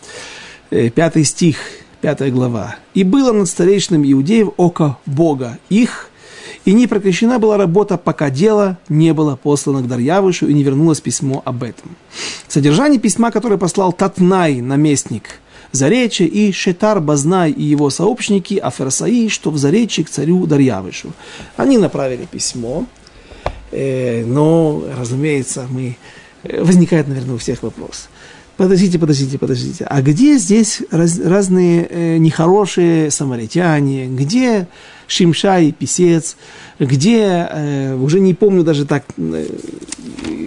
[0.70, 1.56] Э, пятый стих,
[2.00, 2.76] пятая глава.
[2.94, 6.08] «И было над старейшинами иудеев око Бога их,
[6.64, 11.00] и не прекращена была работа, пока дело не было послано к Дарьявышу и не вернулось
[11.00, 11.96] письмо об этом.
[12.48, 15.40] Содержание письма, которое послал Татнай, наместник
[15.72, 21.12] Заречья, и Шетар Базнай и его сообщники Аферсаи, что в Заречье к царю Дарьявышу.
[21.56, 22.86] Они направили письмо,
[23.70, 25.96] э, но, разумеется, мы...
[26.42, 28.08] Э, возникает, наверное, у всех вопрос.
[28.56, 29.84] Подождите, подождите, подождите.
[29.84, 34.06] А где здесь раз, разные э, нехорошие самаритяне?
[34.06, 34.68] Где
[35.06, 36.36] Шимша и Писец,
[36.78, 39.46] где, э, уже не помню даже так, э,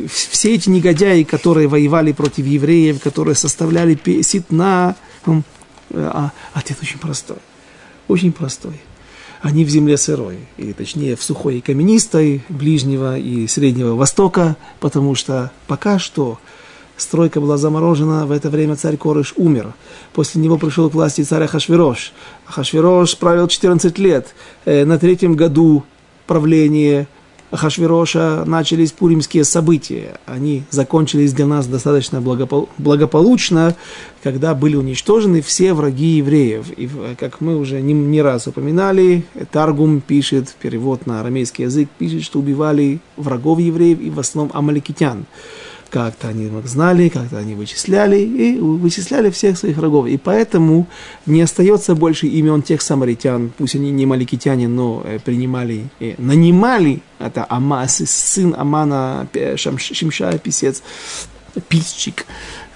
[0.07, 4.95] все эти негодяи, которые воевали против евреев, которые составляли ситна,
[5.25, 5.41] э,
[5.91, 7.37] а ответ очень простой,
[8.07, 8.79] очень простой.
[9.41, 15.13] Они в земле сырой, и точнее в сухой и каменистой Ближнего и Среднего Востока, потому
[15.13, 16.39] что пока что
[16.97, 19.73] Стройка была заморожена, в это время царь Корыш умер.
[20.13, 22.13] После него пришел к власти царь Ахашвирош.
[22.47, 24.33] Ахашвирош правил 14 лет.
[24.63, 25.83] Э, на третьем году
[26.25, 27.07] правления
[27.51, 30.19] Ахашвироша начались пуримские события.
[30.25, 33.75] Они закончились для нас достаточно благополучно,
[34.23, 36.71] когда были уничтожены все враги евреев.
[36.75, 42.39] И, как мы уже не раз упоминали, Таргум пишет, перевод на арамейский язык, пишет, что
[42.39, 45.25] убивали врагов евреев и в основном амаликитян
[45.95, 50.07] как-то они знали, как-то они вычисляли и вычисляли всех своих врагов.
[50.07, 50.87] И поэтому
[51.25, 57.01] не остается больше имен тех самаритян, пусть они не маликитяне, но э, принимали, э, нанимали,
[57.17, 60.83] это Ама, сын Амана, Шимша, писец,
[61.69, 62.25] писчик,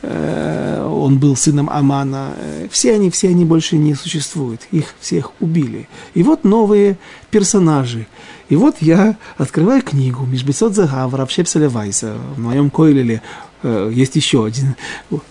[0.02, 2.34] он был сыном Амана.
[2.72, 4.62] Все они, все они больше не существуют.
[4.72, 5.88] Их всех убили.
[6.14, 6.98] И вот новые
[7.32, 8.08] персонажи–
[8.50, 13.22] и вот я открываю книгу Мишбецот Загавра в Шепселе Вайса, в моем койлеле
[13.62, 14.76] э, есть еще один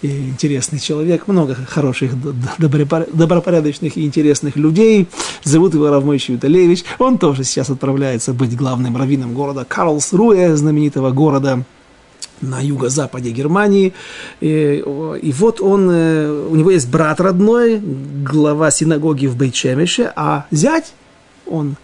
[0.03, 5.09] интересный человек, много хороших, добропорядочных и интересных людей.
[5.43, 6.85] Зовут его Равмойчи Виталевич.
[7.01, 11.64] Он тоже сейчас отправляется быть главным раввином города Карлсруэ, знаменитого города
[12.41, 13.95] на юго-западе Германии.
[14.41, 14.82] И,
[15.22, 20.93] и вот он, э, у него есть брат родной, глава синагоги в Бейчемеше, а зять,
[21.47, 21.76] он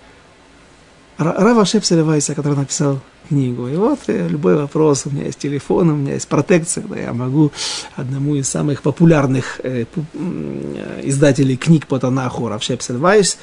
[1.17, 3.69] Рава Шепселевайса, который написал книгу.
[3.69, 7.13] И вот э, любой вопрос, у меня есть телефон, у меня есть протекция, да, я
[7.13, 7.53] могу
[7.97, 13.39] одному из самых популярных э, э, издателей книг по Танаху, Рав Шепсельвайс,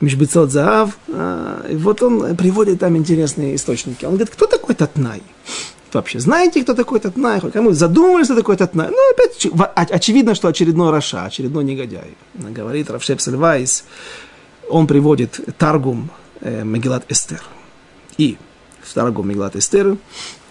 [0.00, 4.04] Мишбецот Заав, э, и вот он приводит там интересные источники.
[4.04, 5.22] Он говорит, кто такой Татнай?
[5.92, 7.40] Вообще, знаете, кто такой Татнай?
[7.40, 8.90] Кому задумывались, кто такой Татнай?
[8.90, 12.16] Ну, опять, очевидно, что очередной רשע, очередной негодяй.
[12.34, 13.84] Говорит Рав Шепсель Вайс,
[14.68, 16.10] он приводит Таргум,
[16.40, 17.42] э, Мегилат Эстер.
[18.18, 18.36] И
[18.82, 19.96] в Таргум Мегилат Эстер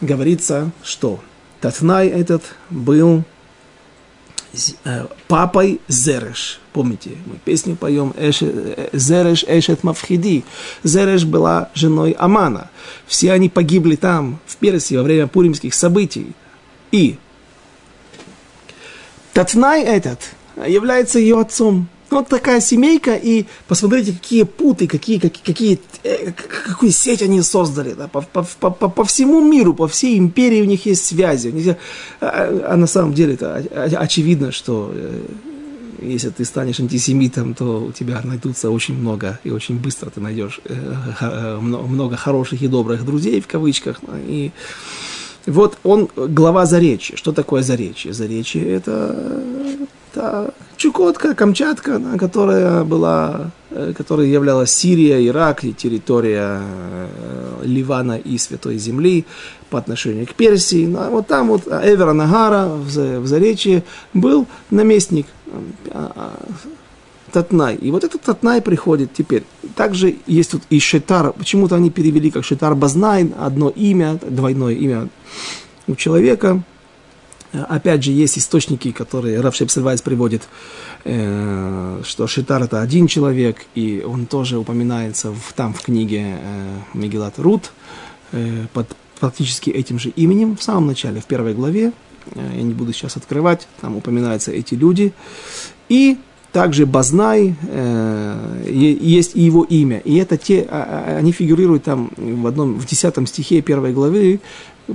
[0.01, 1.19] говорится, что
[1.61, 3.23] Татнай этот был
[5.27, 6.59] папой Зереш.
[6.73, 8.31] Помните, мы песню поем э,
[8.93, 10.43] זרש אשת מפחידי.
[10.83, 12.69] Зереш была женой Амана.
[13.07, 16.33] Все они погибли там, в Персии, во время пуримских событий.
[16.91, 17.17] И
[19.33, 20.19] Татнай этот
[20.65, 21.87] является ее отцом.
[22.09, 27.93] Вот такая семейка, и посмотрите, какие путы, какие, какие, какие, э, какую сеть они создали.
[27.93, 31.49] Да, по, по, по, по всему миру, по всей империи у них есть связи.
[31.49, 31.75] Них,
[32.21, 33.55] а, а на самом деле это
[33.99, 35.21] очевидно, что э,
[36.01, 40.61] если ты станешь антисемитом, то у тебя найдутся очень много, и очень быстро ты найдешь
[40.63, 43.99] э, много хороших и добрых друзей, в кавычках.
[44.27, 44.51] И
[45.45, 47.17] вот он глава Заречья.
[47.17, 48.13] Что такое Заречье?
[48.13, 49.43] Заречье это
[50.13, 58.37] это Чукотка, Камчатка, которая была, э, которая являлась Сирия, Ирак и территория э, Ливана и
[58.37, 59.25] Святой Земли
[59.71, 60.85] по отношению к Персии.
[60.85, 65.25] Ну, а вот там вот Эвера Нагара в, в Заречье был наместник
[65.87, 66.07] э,
[67.31, 67.75] Татнай.
[67.75, 69.43] И вот этот Татнай приходит теперь.
[69.75, 71.33] Также есть тут и Шетар.
[71.33, 75.09] Почему-то они перевели как Шетар Базнайн, одно имя, двойное имя
[75.87, 76.61] у человека–
[77.69, 80.43] Опять же, есть источники, которые Раф Шепсельвайс приводит,
[81.03, 86.79] э, что Шитар это один человек, и он тоже упоминается в, там в книге э,
[86.93, 87.71] Мегилат Рут
[88.31, 91.91] э, под практически этим же именем в самом начале, в первой главе.
[92.35, 95.13] Я не буду сейчас открывать, там упоминаются эти люди.
[95.89, 96.17] И
[96.51, 99.99] также Базнай, э, есть и его имя.
[99.99, 104.39] И это те, а, а, они фигурируют там в одном, в десятом стихе первой главы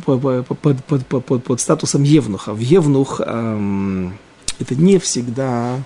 [0.04, 2.52] под, под, под, под, под статусом Евнуха.
[2.52, 4.14] В Евнух эм,
[4.58, 5.78] это не всегда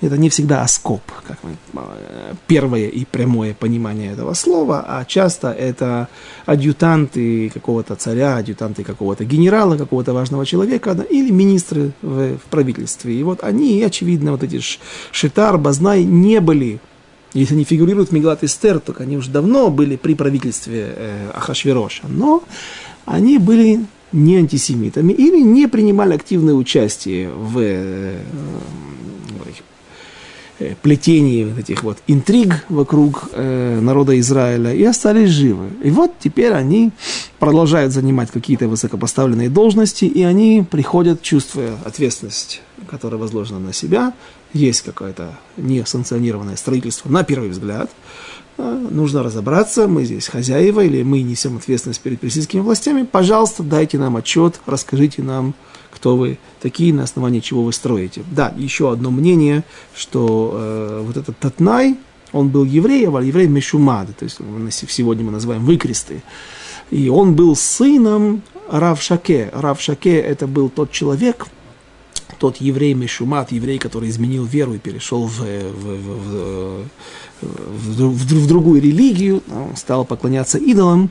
[0.00, 5.50] это не всегда оскоп, как мы, э, первое и прямое понимание этого слова, а часто
[5.50, 6.08] это
[6.46, 13.14] адъютанты какого-то царя, адъютанты какого-то генерала, какого-то важного человека или министры в, в правительстве.
[13.14, 14.60] И вот они, очевидно, вот эти
[15.10, 16.80] Шитар, Базнай не были
[17.34, 22.02] если они фигурируют в Мегалат Эстер, то они уже давно были при правительстве э, Ахашвероша.
[22.06, 22.42] Но
[23.04, 28.18] они были не антисемитами или не принимали активное участие в э,
[30.62, 35.70] Э, плетении этих вот интриг вокруг э, народа Израиля и остались живы.
[35.82, 36.92] И вот теперь они
[37.38, 44.12] продолжают занимать какие-то высокопоставленные должности, и они приходят, чувствуя ответственность, которая возложена на себя,
[44.52, 47.90] есть какое-то несанкционированное строительство на первый взгляд,
[48.58, 54.16] нужно разобраться, мы здесь хозяева или мы несем ответственность перед персидскими властями, пожалуйста, дайте нам
[54.16, 55.54] отчет, расскажите нам,
[55.90, 58.22] кто вы такие, на основании чего вы строите.
[58.30, 61.96] Да, еще одно мнение, что э, вот этот Татнай,
[62.32, 64.38] он был евреем, а еврей Мешумад, то есть
[64.90, 66.22] сегодня мы называем выкресты.
[66.90, 69.50] И он был сыном Равшаке.
[69.52, 71.46] Равшаке это был тот человек,
[72.38, 76.86] тот еврей Мешумат, еврей, который изменил веру и перешел в, в, в,
[77.40, 79.42] в, в, в другую религию,
[79.76, 81.10] стал поклоняться идолам.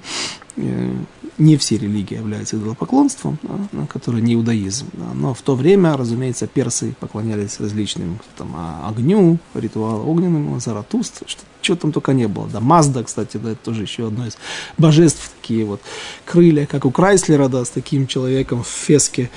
[1.42, 3.40] Э, не все религии являются идолопоклонством,
[3.72, 4.88] да, который не иудаизм.
[4.94, 11.24] Да, но в то время, разумеется, персы поклонялись различным там, а, огню, ритуалу огненному, Заратуст,
[11.26, 12.48] что, чего там только не было.
[12.48, 14.38] Да, Мазда, кстати, да, это тоже еще одно из
[14.78, 15.82] божеств, такие вот
[16.26, 19.30] крылья, как у Крайслера, да, с таким человеком в феске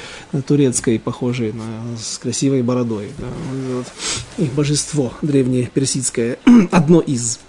[0.47, 3.11] турецкой, похожей на, с красивой бородой.
[3.19, 3.27] Да,
[3.75, 3.87] вот,
[4.39, 6.39] их божество древнее персидское,
[6.71, 7.41] одно из.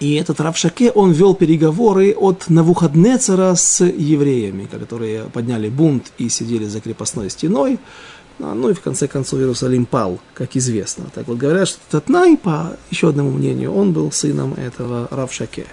[0.00, 6.66] И этот Равшаке, он вел переговоры от Навуходнецера с евреями, которые подняли бунт и сидели
[6.66, 7.80] за крепостной стеной.
[8.38, 11.06] А, ну и в конце концов Иерусалим пал, как известно.
[11.12, 15.66] Так вот говорят, что Татнай, по еще одному мнению, он был сыном этого Равшаке.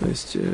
[0.00, 0.52] То есть э,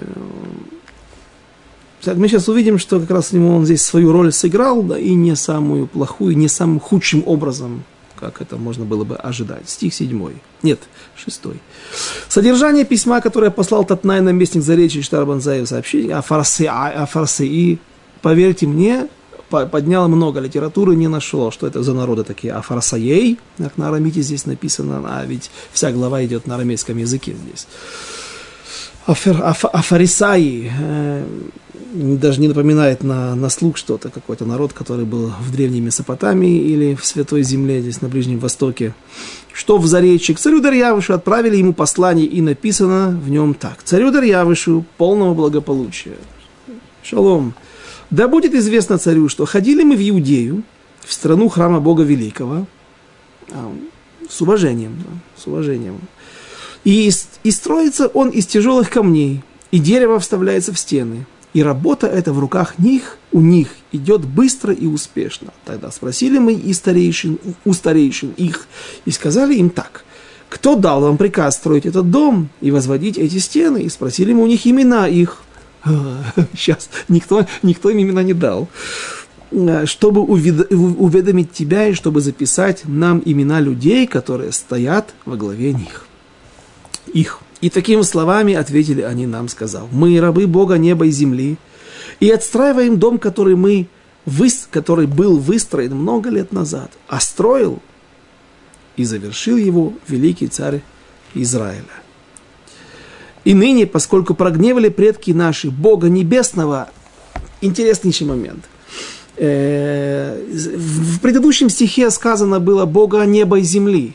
[2.14, 5.34] мы сейчас увидим, что как раз ему он здесь свою роль сыграл, да, и не
[5.34, 7.82] самую плохую, не самым худшим образом
[8.22, 9.68] как это можно было бы ожидать.
[9.68, 10.32] Стих 7.
[10.62, 10.80] Нет,
[11.16, 11.40] 6.
[12.28, 17.44] Содержание письма, которое послал Татнай, наместник Заречья Штарбанзаев, сообщение о фарсе, о фарсе.
[17.46, 17.78] И,
[18.22, 19.08] поверьте мне,
[19.50, 22.52] поднял много литературы, не нашло, что это за народы такие.
[22.52, 27.34] А фарсаей, как на арамите здесь написано, а ведь вся глава идет на арамейском языке
[27.34, 27.66] здесь.
[29.06, 31.26] Афарисаи, э,
[31.94, 36.94] даже не напоминает на, на слух что-то, какой-то народ, который был в Древней Месопотамии или
[36.94, 38.94] в Святой Земле, здесь на Ближнем Востоке.
[39.52, 40.34] Что в Заречье?
[40.34, 43.82] К царю Дарьявышу отправили ему послание, и написано в нем так.
[43.82, 46.16] Царю Дарьявышу полного благополучия.
[47.02, 47.54] Шалом.
[48.10, 50.62] Да будет известно царю, что ходили мы в Иудею,
[51.00, 52.66] в страну храма Бога Великого,
[54.28, 55.98] с уважением, да, с уважением.
[56.84, 57.10] И,
[57.44, 61.26] и строится он из тяжелых камней, и дерево вставляется в стены.
[61.54, 65.52] И работа эта в руках них, у них идет быстро и успешно.
[65.64, 68.66] Тогда спросили мы и старейшин, у старейшин их
[69.04, 70.04] и сказали им так.
[70.48, 73.82] Кто дал вам приказ строить этот дом и возводить эти стены?
[73.82, 75.42] И спросили мы у них имена их.
[76.54, 78.68] Сейчас никто, никто им имена не дал.
[79.84, 86.06] Чтобы уведомить тебя и чтобы записать нам имена людей, которые стоят во главе них.
[87.06, 87.40] Их.
[87.60, 91.56] И такими словами ответили они нам, сказав, мы рабы Бога неба и земли,
[92.20, 93.88] и отстраиваем дом, который мы
[94.70, 97.80] который был выстроен много лет назад, а строил
[98.96, 100.82] и завершил его великий царь
[101.34, 101.82] Израиля.
[103.44, 106.90] И ныне, поскольку прогневали предки наши Бога Небесного,
[107.60, 108.64] интереснейший момент.
[109.36, 114.14] Э, в предыдущем стихе сказано было Бога неба и земли.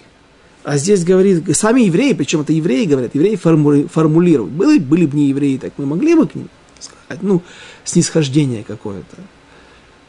[0.68, 4.52] А здесь говорит, сами евреи, причем это евреи говорят, евреи формули, формулируют.
[4.52, 7.42] Были, были бы не евреи, так мы могли бы к ним сказать, ну,
[7.86, 9.16] снисхождение какое-то.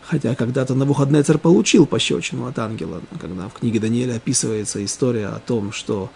[0.02, 5.28] Хотя когда-то на выходный царь получил пощечину от ангела, когда в книге Даниэля описывается история
[5.28, 6.10] о том, что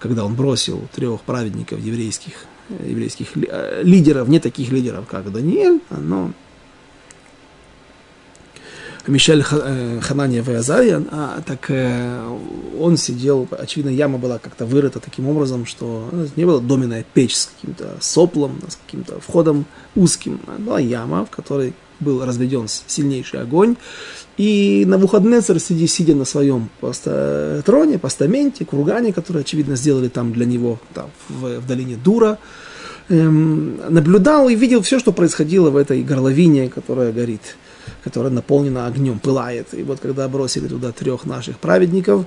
[0.00, 2.46] когда он бросил трех праведников еврейских,
[2.84, 6.32] еврейских э, лидеров, не таких лидеров, как Даниэль, но
[9.08, 12.38] Мишель э, Ханания Веазария, а, так э,
[12.78, 17.36] он сидел, очевидно, яма была как-то вырыта таким образом, что ну, не была доменная печь
[17.36, 23.40] с каким-то соплом, с каким-то входом узким, а была яма, в которой был разведен сильнейший
[23.40, 23.76] огонь,
[24.36, 30.32] и на Навуходнецер, сидя, сидя на своем поста, троне, постаменте, кургане, который, очевидно, сделали там
[30.32, 32.38] для него там, в, в долине Дура,
[33.08, 37.56] эм, наблюдал и видел все, что происходило в этой горловине, которая горит,
[38.06, 39.74] которая наполнена огнем, пылает.
[39.74, 42.24] И вот когда бросили туда трех наших праведников,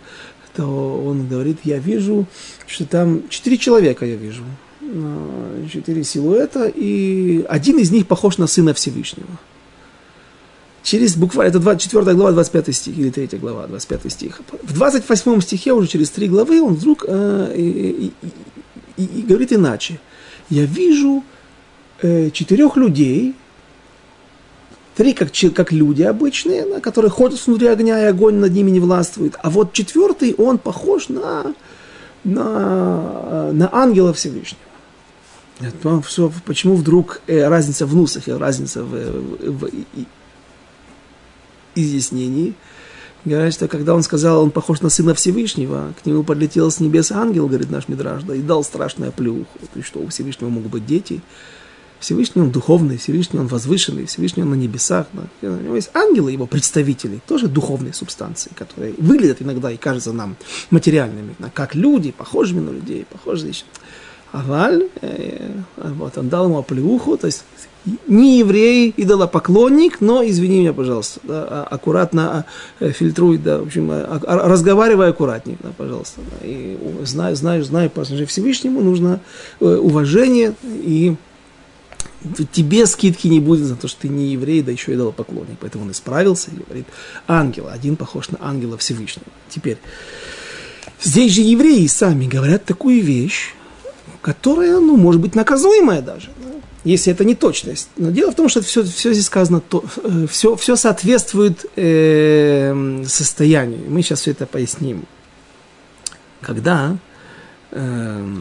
[0.54, 0.66] то
[1.08, 2.26] он говорит, я вижу,
[2.68, 4.44] что там четыре человека я вижу,
[5.72, 9.30] четыре силуэта, и один из них похож на сына Всевышнего.
[10.84, 14.42] Через буквально, это 24 глава, 25 стих, или 3 глава, 25 стих.
[14.62, 18.32] В 28 стихе, уже через три главы, он вдруг э, и, и,
[18.98, 20.02] и, и говорит иначе.
[20.50, 21.24] Я вижу
[22.02, 23.34] э, четырех людей,
[25.00, 28.82] Три как, как люди обычные, на которые ходят внутри огня, и огонь над ними не
[28.82, 29.38] властвует.
[29.42, 31.54] А вот четвертый, он похож на,
[32.26, 34.60] на, на ангела Всевышнего.
[36.06, 39.72] Все, почему вдруг э, разница в нусах, разница в, в, в
[41.76, 42.56] изъяснении?
[43.24, 47.14] Говорят, что когда он сказал, он похож на сына Всевышнего, к нему подлетел с небес
[47.14, 49.48] ангел, говорит наш Мидраж, да, и дал страшную плюху.
[49.76, 51.22] И что, у Всевышнего могут быть дети–
[52.00, 55.08] Всевышний он духовный, Всевышний он возвышенный, Всевышний он на небесах.
[55.42, 60.36] У него есть ангелы, его представители, тоже духовные субстанции, которые выглядят иногда и кажутся нам
[60.70, 63.66] материальными, как люди, похожими на людей, похожие еще.
[64.32, 67.44] Аваль, э, вот он дал ему оплеуху, то есть
[68.08, 72.46] не еврей, идолопоклонник, но, извини меня, пожалуйста, да, а, аккуратно
[72.80, 76.22] а, фильтруй, да, в общем, а, разговаривай аккуратнее, да, пожалуйста.
[76.22, 79.22] Да, и знаю, знаю, знаю, по Всевышнему нужно
[79.60, 81.16] э, уважение и
[82.52, 85.58] тебе скидки не будет за то, что ты не еврей, да еще и дал поклонник.
[85.60, 86.86] Поэтому он исправился и говорит,
[87.28, 89.28] ангел, один похож на ангела Всевышнего.
[89.50, 89.78] Теперь,
[91.02, 93.54] здесь же евреи сами говорят такую вещь,
[94.22, 96.52] которая, ну, может быть, наказуемая даже, да?
[96.84, 97.90] если это не точность.
[97.96, 99.84] Но дело в том, что все, все здесь сказано, то,
[100.30, 103.90] все, все соответствует э, состоянию.
[103.90, 105.06] Мы сейчас все это поясним.
[106.42, 106.98] Когда
[107.72, 108.38] э,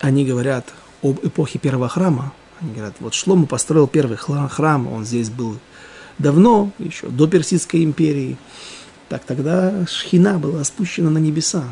[0.00, 0.66] они говорят,
[1.02, 2.32] об эпохе первого храма.
[2.60, 5.56] Они говорят, вот Шлому построил первый храм, он здесь был
[6.18, 8.36] давно, еще до Персидской империи.
[9.08, 11.64] Так тогда Шхина была спущена на небеса.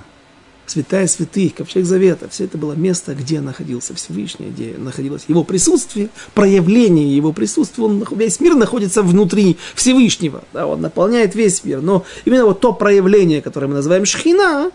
[0.67, 6.11] Святая святых, ковчег завета, все это было место, где находился Всевышний, где находилось его присутствие,
[6.33, 7.85] проявление его присутствия.
[7.85, 11.81] Он, весь мир находится внутри Всевышнего, да, он наполняет весь мир.
[11.81, 14.71] Но именно вот то проявление, которое мы называем Шхина,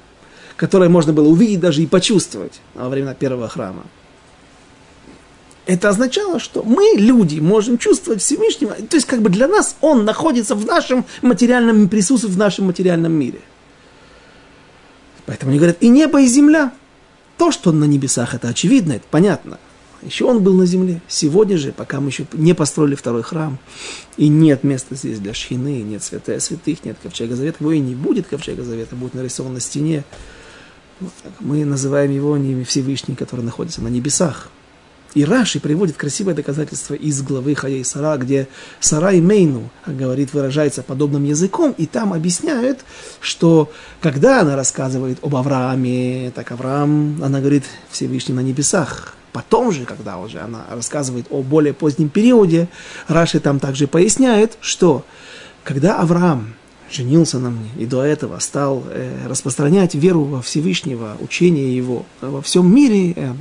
[0.58, 3.84] которое можно было увидеть даже и почувствовать во времена первого храма,
[5.66, 8.74] это означало, что мы, люди, можем чувствовать Всевышнего.
[8.74, 13.13] То есть, как бы для нас он находится в нашем материальном присутствии, в нашем материальном
[13.13, 13.39] мире.
[15.26, 16.72] Поэтому они говорят, и небо, и земля.
[17.38, 19.57] То, что он на небесах, это очевидно, это понятно.
[20.03, 21.01] Еще он был на земле.
[21.07, 23.57] Сегодня же, пока мы еще не построили второй храм,
[24.18, 27.95] и нет места здесь для шхины, нет святая святых, нет ковчега завета, его и не
[27.95, 30.03] будет ковчега завета, будет нарисован на стене.
[31.39, 34.49] Мы называем его не Всевышний, который находится на небесах.
[35.16, 38.49] И Раши приводит красивое доказательство из главы Хаей Сара, где
[38.82, 42.82] Сара и Мейну, говорит, выражается подобным языком, и там объясняют,
[43.22, 49.13] что когда она рассказывает об Аврааме, так Авраам, она говорит Всевышний на небесах.
[49.32, 52.68] Потом же, когда уже она рассказывает о более позднем периоде,
[53.07, 55.05] Раши там также поясняет, что
[55.63, 56.55] когда Авраам
[56.96, 62.41] женился на мне, и до этого стал э, распространять веру во Всевышнего, учение его во
[62.41, 63.34] всем мире, э,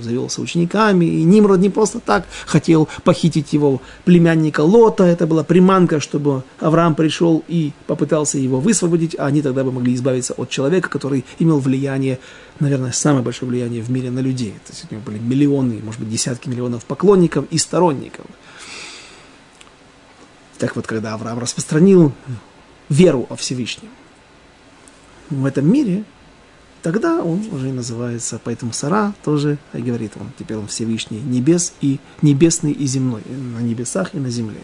[0.00, 6.00] завелся учениками, и Нимрод не просто так хотел похитить его племянника Лота, это была приманка,
[6.00, 10.88] чтобы Авраам пришел и попытался его высвободить, а они тогда бы могли избавиться от человека,
[10.88, 12.18] который имел влияние,
[12.60, 14.54] наверное, самое большое влияние в мире на людей.
[14.66, 18.26] То есть у него были миллионы, может быть, десятки миллионов поклонников и сторонников.
[20.58, 22.12] Так вот, когда Авраам распространил
[22.92, 23.90] веру о Всевышнем
[25.30, 26.04] в этом мире,
[26.82, 32.00] тогда он уже называется, поэтому Сара тоже и говорит, он теперь он Всевышний небес и
[32.20, 34.60] небесный и земной, на небесах и на земле.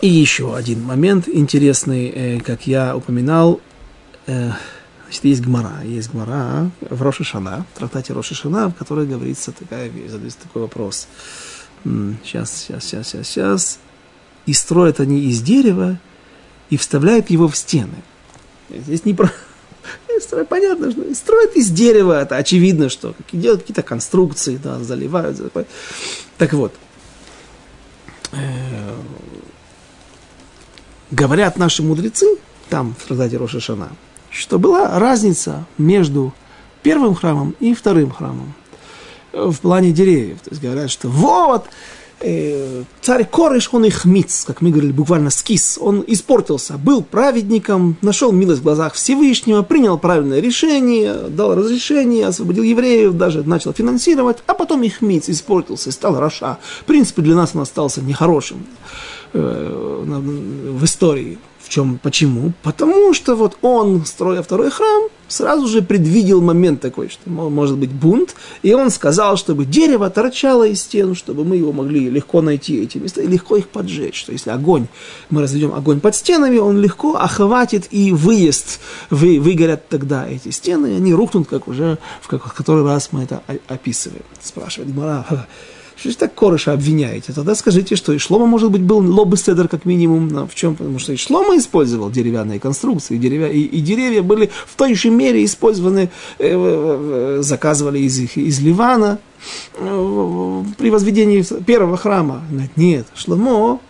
[0.00, 3.60] И еще один момент интересный, э, как я упоминал,
[4.26, 4.50] э,
[5.04, 10.10] значит, есть Гмара, есть Гмара в Рошишана, в трактате Рошишана, в которой говорится такая вещь,
[10.10, 11.06] задается такой вопрос.
[11.84, 13.78] Сейчас, сейчас, сейчас, сейчас, сейчас.
[14.46, 15.98] И строят они из дерева,
[16.70, 18.02] и вставляет его в стены.
[18.70, 19.30] Здесь не про...
[20.48, 25.38] Понятно, что строят из дерева, это очевидно, что делают какие-то конструкции, да, заливают.
[26.38, 26.72] Так вот,
[28.32, 28.94] э,
[31.10, 33.90] говорят наши мудрецы, там, в трактате Рошашана,
[34.30, 36.32] что была разница между
[36.82, 38.54] первым храмом и вторым храмом
[39.32, 40.40] в плане деревьев.
[40.42, 41.66] То есть говорят, что вот,
[42.20, 47.96] э, царь Корыш, он их миц, как мы говорили, буквально скис, он испортился, был праведником,
[48.02, 54.38] нашел милость в глазах Всевышнего, принял правильное решение, дал разрешение, освободил евреев, даже начал финансировать,
[54.46, 56.58] а потом их миц испортился, стал Раша.
[56.80, 58.66] В принципе, для нас он остался нехорошим
[59.32, 61.38] э, в истории
[61.70, 62.52] чем, почему?
[62.62, 67.92] Потому что вот он, строя второй храм, сразу же предвидел момент такой, что может быть
[67.92, 72.82] бунт, и он сказал, чтобы дерево торчало из стен, чтобы мы его могли легко найти,
[72.82, 74.16] эти места, и легко их поджечь.
[74.16, 74.88] Что если огонь,
[75.30, 80.88] мы разведем огонь под стенами, он легко охватит и выезд, вы, выгорят тогда эти стены,
[80.88, 84.24] и они рухнут, как уже в, как, который раз мы это описываем.
[84.42, 85.46] Спрашивает Гмара,
[86.00, 87.32] что так Корыша обвиняете?
[87.32, 90.28] Тогда скажите, что и Шлома, может быть, был лобы-седер как минимум.
[90.28, 90.74] Но в чем?
[90.74, 94.94] Потому что и Шлома использовал деревянные конструкции, и, деревья, и, и деревья были в той
[94.94, 99.18] же мере использованы, э, э, заказывали из, из Ливана
[99.74, 102.42] э, при возведении первого храма.
[102.76, 103.80] Нет, Шломо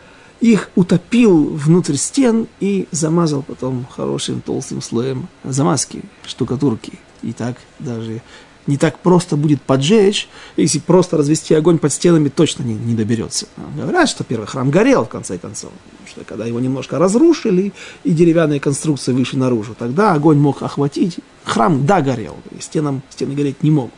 [0.41, 6.95] их утопил внутрь стен и замазал потом хорошим толстым слоем замазки, штукатурки.
[7.23, 8.23] И так даже
[8.71, 13.47] не так просто будет поджечь, если просто развести огонь под стенами, точно не, не доберется.
[13.77, 15.73] Говорят, что первый храм горел, в конце концов,
[16.09, 17.73] что когда его немножко разрушили,
[18.05, 21.19] и деревянные конструкции вышли наружу, тогда огонь мог охватить.
[21.45, 23.93] Храм, да, горел, и стенам, стены гореть не могут.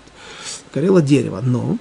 [0.74, 1.76] Горело дерево, но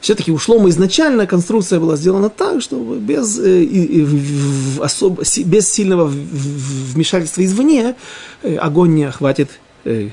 [0.00, 5.72] все-таки у Шлома изначально конструкция была сделана так, чтобы без, э, и, в, особо, без
[5.72, 7.94] сильного вмешательства извне
[8.42, 9.48] э, огонь не охватит
[9.84, 10.10] э,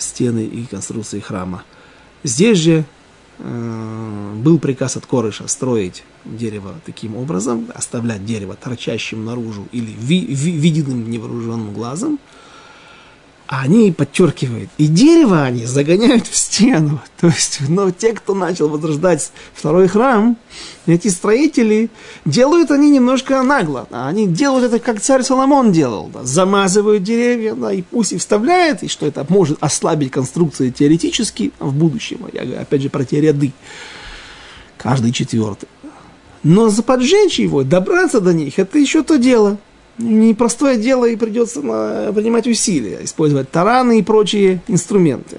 [0.00, 1.64] стены и конструкции храма.
[2.24, 2.84] Здесь же
[3.38, 10.26] э, был приказ от Корыша строить дерево таким образом, оставлять дерево торчащим наружу или ви,
[10.28, 12.18] ви, виденным невооруженным глазом,
[13.50, 17.00] а они подчеркивают, и дерево они загоняют в стену.
[17.20, 20.36] То есть, но те, кто начал возрождать второй храм,
[20.86, 21.90] эти строители,
[22.24, 23.88] делают они немножко нагло.
[23.90, 26.08] Они делают это, как царь Соломон делал.
[26.14, 31.52] Да, замазывают деревья, да, и пусть и вставляет, и что это может ослабить конструкции теоретически
[31.58, 32.26] в будущем.
[32.32, 33.52] Я говорю, опять же, про те ряды.
[34.78, 35.68] Каждый четвертый.
[36.44, 39.58] Но за поджечь его, добраться до них, это еще то дело
[40.00, 45.38] непростое дело и придется принимать усилия, использовать тараны и прочие инструменты.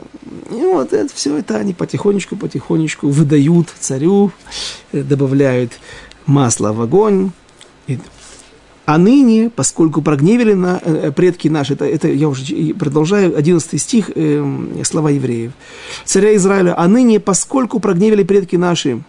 [0.51, 4.31] И вот это все это они потихонечку-потихонечку выдают царю,
[4.91, 5.71] э, добавляют
[6.25, 7.31] масло в огонь.
[8.85, 14.11] А ныне, поскольку прогневили на, э, предки наши, это, это я уже продолжаю, 11 стих,
[14.15, 15.53] э, слова евреев,
[16.03, 19.01] царя Израиля, а ныне, поскольку прогневили предки наши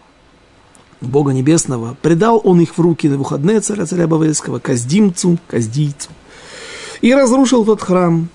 [1.03, 6.11] Бога Небесного, предал он их в руки на выходные царя, царя Бавельского, Каздимцу, Каздийцу,
[7.00, 8.28] и разрушил тот храм.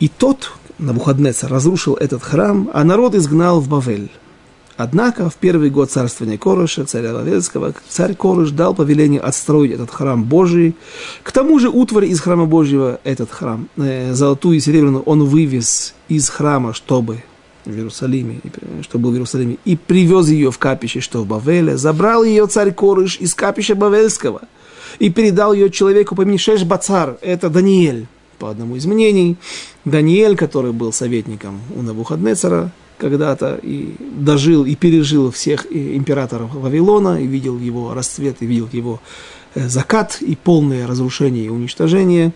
[0.00, 4.10] И тот, на выходные разрушил этот храм, а народ изгнал в Бавель.
[4.76, 10.24] Однако в первый год царствования Короша, царя Вавельского, царь Корош дал повеление отстроить этот храм
[10.24, 10.74] Божий.
[11.22, 15.92] К тому же утварь из храма Божьего, этот храм, э, золотую и серебряную, он вывез
[16.08, 17.22] из храма, чтобы
[17.64, 18.40] в Иерусалиме,
[18.82, 22.72] что был в Иерусалиме, и привез ее в капище, что в Бавеле, забрал ее царь
[22.72, 24.42] Корыш из капища Бавельского
[24.98, 28.06] и передал ее человеку по имени Шеш Бацар, это Даниэль,
[28.38, 29.36] по одному из мнений.
[29.84, 37.26] Даниэль, который был советником у Навуходнецера когда-то, и дожил и пережил всех императоров Вавилона, и
[37.26, 39.00] видел его расцвет, и видел его
[39.54, 42.32] э, закат, и полное разрушение и уничтожение.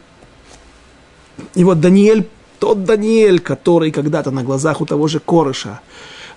[1.54, 2.28] И вот Даниэль
[2.64, 5.80] тот Даниэль, который когда-то на глазах у того же Корыша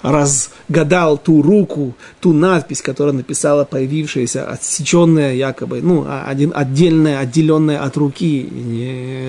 [0.02, 7.82] разгадал ту руку, ту надпись, которая написала появившаяся, отсеченная якобы, ну, а, один, отдельная, отделенная
[7.82, 8.46] от руки,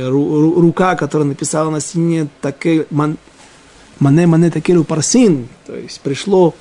[0.08, 3.16] ру, рука, которая написала на стене таке, ман,
[4.00, 6.52] мане мане такелю парсин, то есть пришло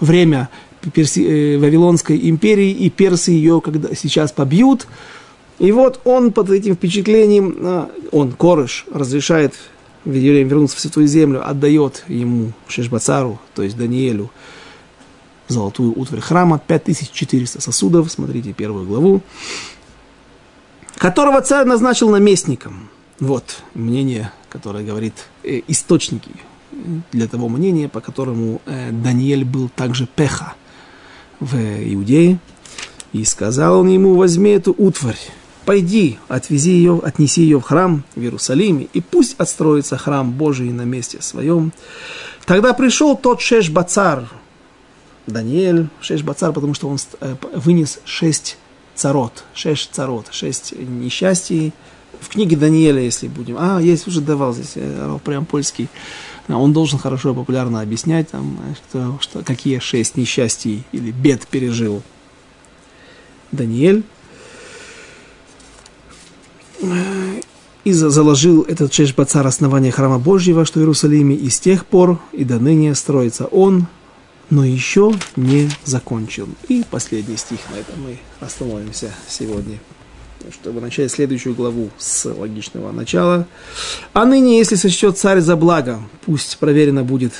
[0.00, 0.50] время
[0.92, 4.86] Перси, э, Вавилонской империи, и персы ее когда, сейчас побьют.
[5.58, 9.54] И вот он под этим впечатлением, а, он, Корыш, разрешает
[10.04, 14.30] евреям вернуться в Святую Землю, отдает ему Шешбацару, то есть Даниэлю,
[15.48, 19.22] золотую утварь храма, 5400 сосудов, смотрите первую главу,
[20.96, 22.88] которого царь назначил наместником.
[23.20, 26.30] Вот мнение, которое говорит э, источники
[27.12, 30.54] для того мнения, по которому э, Даниэль был также пеха
[31.40, 32.38] в Иудее.
[33.12, 35.18] И сказал он ему, возьми эту утварь,
[35.68, 40.86] пойди, отвези ее, отнеси ее в храм в Иерусалиме, и пусть отстроится храм Божий на
[40.86, 41.74] месте своем.
[42.46, 44.30] Тогда пришел тот Шеш Бацар,
[45.26, 48.56] Даниэль, Шеш Бацар, потому что он э, вынес шесть
[48.94, 51.74] царот, шесть царот, шесть несчастий.
[52.18, 53.56] В книге Даниэля, если будем...
[53.58, 55.90] А, есть уже давал здесь, э, прям польский
[56.48, 58.58] А он должен хорошо и популярно объяснять, там,
[58.88, 62.02] что, что, какие шесть несчастий или бед пережил
[63.52, 64.02] Даниэль.
[67.84, 72.44] И заложил этот Шешбацар основание храма Божьего, что в Иерусалиме, и с тех пор и
[72.44, 73.86] до ныне строится он,
[74.50, 76.48] но еще не закончил.
[76.68, 79.78] И последний стих, на этом мы остановимся сегодня
[80.52, 83.46] чтобы начать следующую главу с логичного начала.
[84.12, 87.32] А ныне, если сочтет царь за благо, пусть проверено будет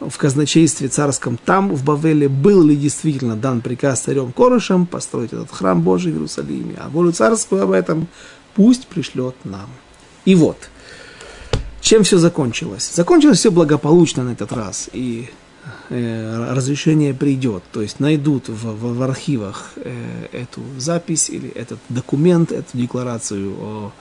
[0.00, 5.50] в казначействе царском, там, в Бавеле, был ли действительно дан приказ царем Корышем построить этот
[5.50, 8.08] храм Божий в Иерусалиме, а волю царскую об этом
[8.56, 9.68] пусть пришлет нам.
[10.24, 10.56] И вот,
[11.80, 12.90] чем все закончилось?
[12.92, 15.28] Закончилось все благополучно на этот раз, и
[15.90, 21.78] э, разрешение придет, то есть найдут в, в, в архивах э, эту запись или этот
[21.90, 23.92] документ, эту декларацию о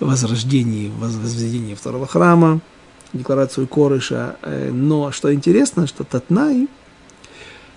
[0.00, 2.60] возрождении, возведении второго храма,
[3.12, 4.36] декларацию Корыша.
[4.42, 6.68] Э, но что интересно, что Татнай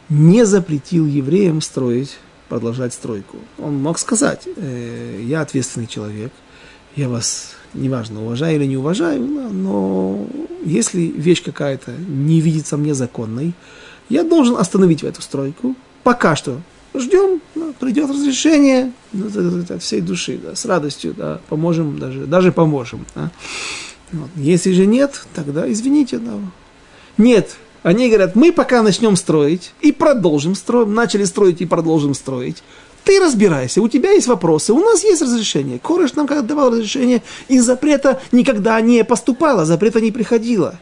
[0.09, 2.17] не запретил евреям строить,
[2.49, 3.37] продолжать стройку.
[3.57, 6.31] Он мог сказать, э, я ответственный человек,
[6.95, 10.25] я вас неважно, уважаю или не уважаю, но
[10.63, 13.53] если вещь какая-то не видится мне законной,
[14.09, 15.75] я должен остановить эту стройку.
[16.03, 16.61] Пока что
[16.95, 19.27] ждем, да, придет разрешение ну,
[19.69, 23.05] от всей души, да, с радостью, да, поможем, даже, даже поможем.
[23.15, 23.31] Да.
[24.11, 24.29] Вот.
[24.35, 26.17] Если же нет, тогда извините.
[26.17, 26.33] Да.
[27.17, 32.61] Нет, они говорят, мы пока начнем строить и продолжим строить, начали строить и продолжим строить.
[33.05, 35.79] Ты разбирайся, у тебя есть вопросы, у нас есть разрешение.
[35.79, 40.77] Корыш нам когда давал разрешение, из запрета никогда не поступало, запрета не приходило.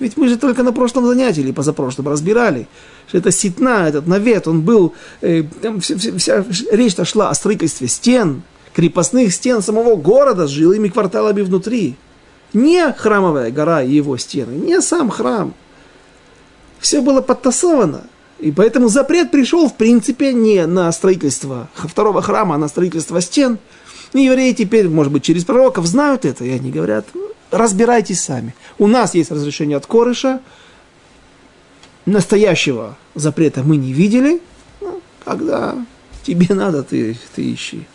[0.00, 2.68] Ведь мы же только на прошлом занятии или позапрошлом разбирали,
[3.08, 4.92] что это ситна, этот навет, он был,
[5.22, 8.42] э, там вся, вся речь-то шла о строительстве стен,
[8.74, 11.96] крепостных стен самого города с жилыми кварталами внутри.
[12.52, 15.54] Не храмовая гора и его стены, не сам храм.
[16.84, 18.02] Все было подтасовано.
[18.38, 23.56] И поэтому запрет пришел, в принципе, не на строительство второго храма, а на строительство стен.
[24.12, 27.06] И евреи теперь, может быть, через пророков знают это, и они говорят,
[27.50, 28.54] разбирайтесь сами.
[28.76, 30.42] У нас есть разрешение от Корыша,
[32.04, 34.42] настоящего запрета мы не видели,
[34.82, 35.74] ну, когда
[36.22, 37.86] тебе надо, ты, ты ищи.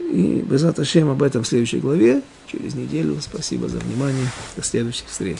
[0.00, 3.18] И без Аташем об этом в следующей главе, через неделю.
[3.20, 4.26] Спасибо за внимание.
[4.56, 5.38] До следующих встреч.